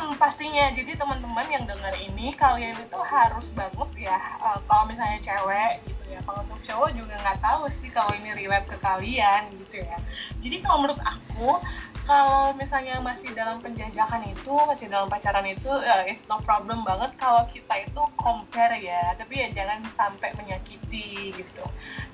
Hmm, 0.06 0.14
pastinya. 0.22 0.70
Jadi 0.70 0.94
teman-teman 0.94 1.42
yang 1.50 1.66
dengar 1.66 1.90
ini, 1.98 2.30
kalian 2.38 2.78
itu 2.78 2.94
harus 3.02 3.50
banget 3.50 4.06
ya. 4.06 4.14
eh, 4.38 4.58
kalau 4.70 4.86
misalnya 4.86 5.18
cewek 5.18 5.82
gitu 5.82 6.14
ya. 6.14 6.22
Kalau 6.22 6.46
untuk 6.46 6.62
cowok 6.62 6.90
juga 6.94 7.18
nggak 7.26 7.42
tahu 7.42 7.66
sih 7.74 7.90
kalau 7.90 8.14
ini 8.14 8.30
relate 8.38 8.70
ke 8.70 8.78
kalian 8.78 9.50
gitu 9.66 9.82
ya. 9.82 9.98
Jadi 10.38 10.62
kalau 10.62 10.86
menurut 10.86 11.02
aku, 11.02 11.58
kalau 12.06 12.54
misalnya 12.54 13.02
masih 13.02 13.34
dalam 13.34 13.58
penjajakan 13.58 14.22
itu, 14.30 14.54
masih 14.64 14.86
dalam 14.86 15.10
pacaran 15.10 15.44
itu, 15.44 15.68
ya 15.82 16.06
it's 16.06 16.24
no 16.30 16.38
problem 16.40 16.86
banget 16.86 17.12
kalau 17.18 17.42
kita 17.50 17.82
itu 17.82 18.02
compare 18.14 18.78
ya. 18.78 19.12
Tapi 19.18 19.42
ya 19.42 19.48
jangan 19.50 19.82
sampai 19.90 20.30
menyakiti 20.38 21.34
gitu. 21.34 21.64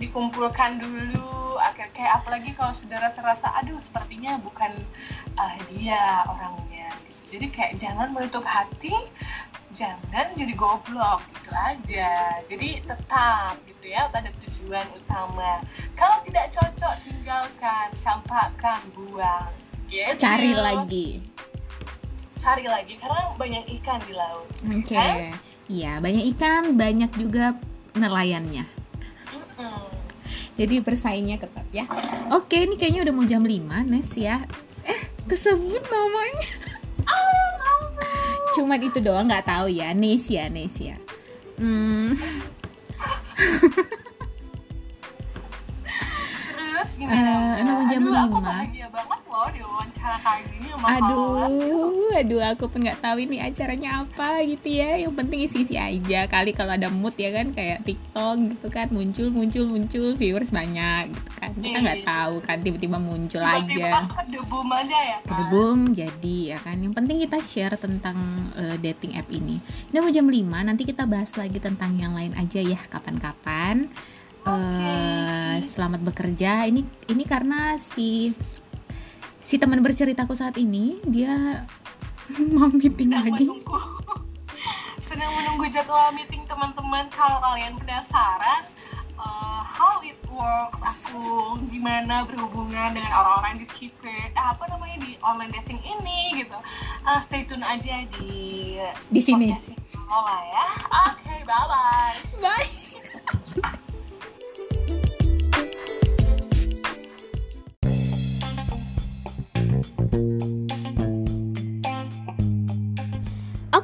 Dikumpulkan 0.00 0.80
dulu, 0.80 1.60
akhir 1.60 1.92
kayak 1.92 2.24
apalagi 2.24 2.56
kalau 2.56 2.72
sudah 2.72 2.98
rasa-rasa, 2.98 3.52
aduh 3.60 3.76
sepertinya 3.76 4.40
bukan 4.40 4.72
ah, 5.36 5.54
dia 5.68 6.24
orangnya 6.26 6.88
jadi 7.32 7.48
kayak 7.48 7.72
jangan 7.80 8.12
menutup 8.12 8.44
hati 8.44 8.92
jangan 9.72 10.36
jadi 10.36 10.52
goblok 10.52 11.24
gitu 11.32 11.50
aja 11.56 12.44
jadi 12.44 12.84
tetap 12.84 13.56
gitu 13.64 13.88
ya 13.88 14.04
pada 14.12 14.28
tujuan 14.36 14.84
utama 14.92 15.64
kalau 15.96 16.20
tidak 16.28 16.52
cocok 16.52 16.94
tinggalkan 17.08 17.88
campakkan 18.04 18.84
buang 18.92 19.48
gitu 19.92 20.16
cari 20.16 20.50
lagi. 20.50 21.06
Cari 22.34 22.64
lagi 22.64 22.96
karena 22.96 23.36
banyak 23.36 23.64
ikan 23.78 24.00
di 24.02 24.12
laut 24.12 24.48
oke. 24.64 24.90
Kan? 24.90 25.36
iya 25.68 26.00
banyak 26.00 26.24
ikan 26.32 26.74
banyak 26.74 27.12
juga 27.14 27.54
nelayannya. 27.92 28.64
Jadi 30.52 30.80
bersaingnya 30.80 31.36
ketat 31.36 31.64
ya. 31.70 31.84
Oke 32.28 32.60
ini 32.62 32.74
kayaknya 32.74 33.04
udah 33.04 33.14
mau 33.14 33.24
jam 33.24 33.40
5 33.40 33.56
Nes 33.84 34.10
ya. 34.14 34.44
Eh 34.82 35.00
kesebut 35.24 35.80
namanya. 35.82 36.48
Cuman 38.52 38.80
itu 38.80 38.98
doang 38.98 39.24
nggak 39.24 39.46
tahu 39.46 39.68
ya. 39.68 39.92
Nesia 39.92 40.48
Nesia 40.48 41.00
hmm, 41.56 42.16
terus 46.50 46.88
Eh, 46.92 46.98
gimana 46.98 47.30
Mbak? 47.32 47.62
nama 47.62 47.82
jam 47.86 48.00
Aduh, 48.02 48.12
aku 48.12 48.28
lima. 48.34 48.40
bahagia 48.42 48.86
banget 48.88 49.11
wawancara 49.92 50.16
kali 50.24 50.42
ini 50.56 50.68
sama 50.72 50.86
aduh 50.88 52.00
aduh 52.12 52.42
aku 52.44 52.64
pun 52.68 52.80
nggak 52.84 53.00
tahu 53.00 53.16
ini 53.20 53.36
acaranya 53.40 54.04
apa 54.04 54.40
gitu 54.44 54.68
ya. 54.68 54.96
Yang 54.98 55.12
penting 55.16 55.38
isi-isi 55.44 55.76
aja. 55.76 56.24
Kali 56.26 56.52
kalau 56.52 56.72
ada 56.72 56.88
mood 56.88 57.12
ya 57.16 57.32
kan 57.32 57.52
kayak 57.52 57.84
TikTok 57.84 58.34
gitu 58.48 58.66
kan 58.68 58.88
muncul 58.88 59.28
muncul 59.28 59.64
muncul 59.68 60.16
viewers 60.16 60.48
banyak 60.48 61.12
gitu 61.12 61.30
kan. 61.36 61.50
Kita 61.54 61.78
nggak 61.78 62.00
Iya. 62.02 62.08
tahu 62.08 62.34
kan 62.40 62.56
tiba-tiba 62.60 62.96
muncul 62.96 63.40
tiba-tiba 63.40 63.88
aja. 63.92 64.24
debum 64.28 64.68
aja 64.72 64.98
ya 64.98 65.16
kan? 65.20 65.28
Kedebum 65.28 65.78
jadi 65.92 66.36
ya 66.48 66.58
kan. 66.60 66.76
Yang 66.80 66.94
penting 66.96 67.16
kita 67.20 67.38
share 67.40 67.76
tentang 67.76 68.16
eh, 68.56 68.76
dating 68.80 69.16
app 69.16 69.28
ini. 69.28 69.60
Ini 69.92 69.96
mau 70.00 70.10
jam 70.10 70.26
5 70.26 70.36
nanti 70.62 70.82
kita 70.84 71.04
bahas 71.04 71.32
lagi 71.36 71.60
tentang 71.60 71.96
yang 71.96 72.16
lain 72.16 72.32
aja 72.32 72.60
ya 72.60 72.80
kapan-kapan. 72.88 73.88
Eh, 74.42 75.56
selamat 75.62 76.02
bekerja. 76.02 76.66
Ini 76.66 76.82
ini 77.06 77.24
karena 77.24 77.78
si 77.78 78.34
si 79.42 79.58
teman 79.58 79.82
berceritaku 79.82 80.32
saat 80.32 80.56
ini 80.56 81.02
dia 81.04 81.66
mau 82.56 82.70
meeting 82.70 83.10
sedang 83.10 83.26
lagi. 83.28 83.44
menunggu. 83.44 83.78
Sedang 85.02 85.32
menunggu 85.34 85.66
jadwal 85.66 86.14
meeting 86.14 86.46
teman-teman. 86.46 87.10
Kalau 87.10 87.42
kalian 87.42 87.74
penasaran 87.76 88.62
uh, 89.18 89.60
how 89.60 89.98
it 90.00 90.16
works 90.30 90.78
aku 90.80 91.58
gimana 91.68 92.22
berhubungan 92.24 92.94
dengan 92.94 93.12
orang-orang 93.12 93.60
di 93.60 93.66
Twitter 93.68 94.30
eh, 94.30 94.32
apa 94.38 94.70
namanya 94.70 95.02
di 95.02 95.18
online 95.20 95.50
dating 95.60 95.82
ini 95.82 96.46
gitu. 96.46 96.56
Uh, 97.02 97.18
stay 97.18 97.42
tune 97.42 97.66
aja 97.66 98.06
di 98.22 98.78
Di 99.10 99.20
sini. 99.20 99.50
ya. 99.50 100.66
Oke 101.10 101.34
bye 101.44 101.66
bye 101.66 102.16
bye 102.40 102.71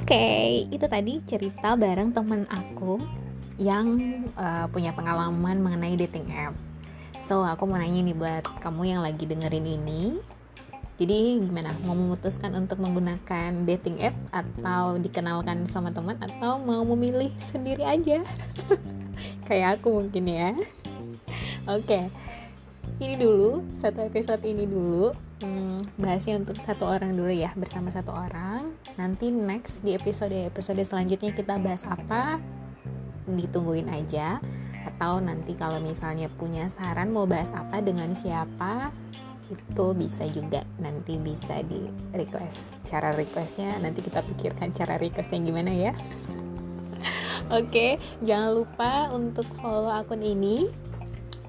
Oke, 0.08 0.64
itu 0.72 0.88
tadi 0.88 1.20
cerita 1.28 1.76
bareng 1.76 2.16
temen 2.16 2.48
aku 2.48 2.96
yang 3.60 4.00
uh, 4.40 4.64
punya 4.72 4.96
pengalaman 4.96 5.60
mengenai 5.60 6.00
dating 6.00 6.32
app. 6.32 6.56
So, 7.20 7.44
aku 7.44 7.68
mau 7.68 7.76
nanya 7.76 8.00
nih 8.00 8.16
buat 8.16 8.40
kamu 8.64 8.88
yang 8.88 9.04
lagi 9.04 9.28
dengerin 9.28 9.68
ini. 9.68 10.16
Jadi 10.96 11.44
gimana? 11.44 11.76
Mau 11.84 11.92
memutuskan 11.92 12.56
untuk 12.56 12.80
menggunakan 12.80 13.68
dating 13.68 14.00
app 14.00 14.16
atau 14.32 14.96
dikenalkan 14.96 15.68
sama 15.68 15.92
teman 15.92 16.16
atau 16.24 16.56
mau 16.56 16.80
memilih 16.88 17.28
sendiri 17.52 17.84
aja? 17.84 18.24
Kayak 19.44 19.76
aku 19.76 19.92
mungkin 19.92 20.24
ya. 20.24 20.56
Oke. 21.68 22.08
Ini 22.96 23.20
dulu 23.20 23.60
satu 23.76 24.08
episode 24.08 24.40
ini 24.48 24.64
dulu 24.64 25.12
hmm, 25.44 26.00
bahasnya 26.00 26.40
untuk 26.40 26.56
satu 26.64 26.88
orang 26.88 27.12
dulu 27.12 27.28
ya 27.28 27.52
bersama 27.60 27.92
satu 27.92 28.08
orang. 28.16 28.72
Nanti 28.98 29.30
next 29.30 29.86
di 29.86 29.94
episode 29.94 30.34
episode 30.34 30.82
selanjutnya 30.82 31.30
kita 31.30 31.54
bahas 31.62 31.86
apa? 31.86 32.42
Ditungguin 33.30 33.86
aja. 33.86 34.42
Atau 34.82 35.22
nanti 35.22 35.54
kalau 35.54 35.78
misalnya 35.78 36.26
punya 36.26 36.66
saran 36.66 37.14
mau 37.14 37.22
bahas 37.22 37.54
apa 37.54 37.78
dengan 37.78 38.10
siapa 38.18 38.90
itu 39.48 39.86
bisa 39.94 40.26
juga 40.26 40.66
nanti 40.82 41.14
bisa 41.14 41.62
di 41.62 41.78
request. 42.10 42.82
Cara 42.90 43.14
requestnya 43.14 43.78
nanti 43.78 44.02
kita 44.02 44.18
pikirkan 44.34 44.74
cara 44.74 44.98
requestnya 44.98 45.38
gimana 45.46 45.70
ya. 45.70 45.92
Oke 47.58 48.02
jangan 48.26 48.50
lupa 48.50 49.14
untuk 49.14 49.46
follow 49.62 49.94
akun 49.94 50.26
ini. 50.26 50.66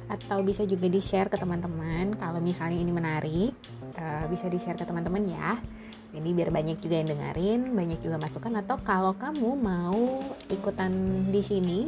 Atau 0.06 0.46
bisa 0.46 0.70
juga 0.70 0.86
di 0.86 1.02
share 1.02 1.34
ke 1.34 1.38
teman-teman. 1.42 2.14
Kalau 2.14 2.38
misalnya 2.38 2.78
ini 2.78 2.94
menarik 2.94 3.58
eh, 3.98 4.26
bisa 4.30 4.46
di 4.46 4.62
share 4.62 4.78
ke 4.78 4.86
teman-teman 4.86 5.26
ya 5.26 5.79
jadi 6.10 6.30
biar 6.34 6.50
banyak 6.50 6.78
juga 6.82 6.96
yang 7.00 7.10
dengerin 7.14 7.62
banyak 7.78 8.00
juga 8.02 8.18
masukan 8.18 8.54
atau 8.66 8.78
kalau 8.82 9.14
kamu 9.14 9.50
mau 9.60 10.26
ikutan 10.50 10.92
di 11.30 11.42
sini 11.46 11.80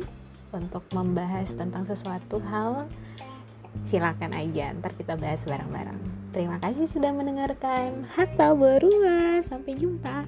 untuk 0.54 0.86
membahas 0.94 1.56
tentang 1.56 1.88
sesuatu 1.88 2.38
hal 2.44 2.86
silakan 3.88 4.36
aja 4.36 4.76
ntar 4.78 4.92
kita 4.94 5.16
bahas 5.16 5.48
bareng-bareng. 5.48 6.00
Terima 6.32 6.60
kasih 6.60 6.88
sudah 6.92 7.12
mendengarkan. 7.12 8.08
Hatta 8.16 8.56
berua 8.56 9.40
sampai 9.44 9.76
jumpa 9.76 10.28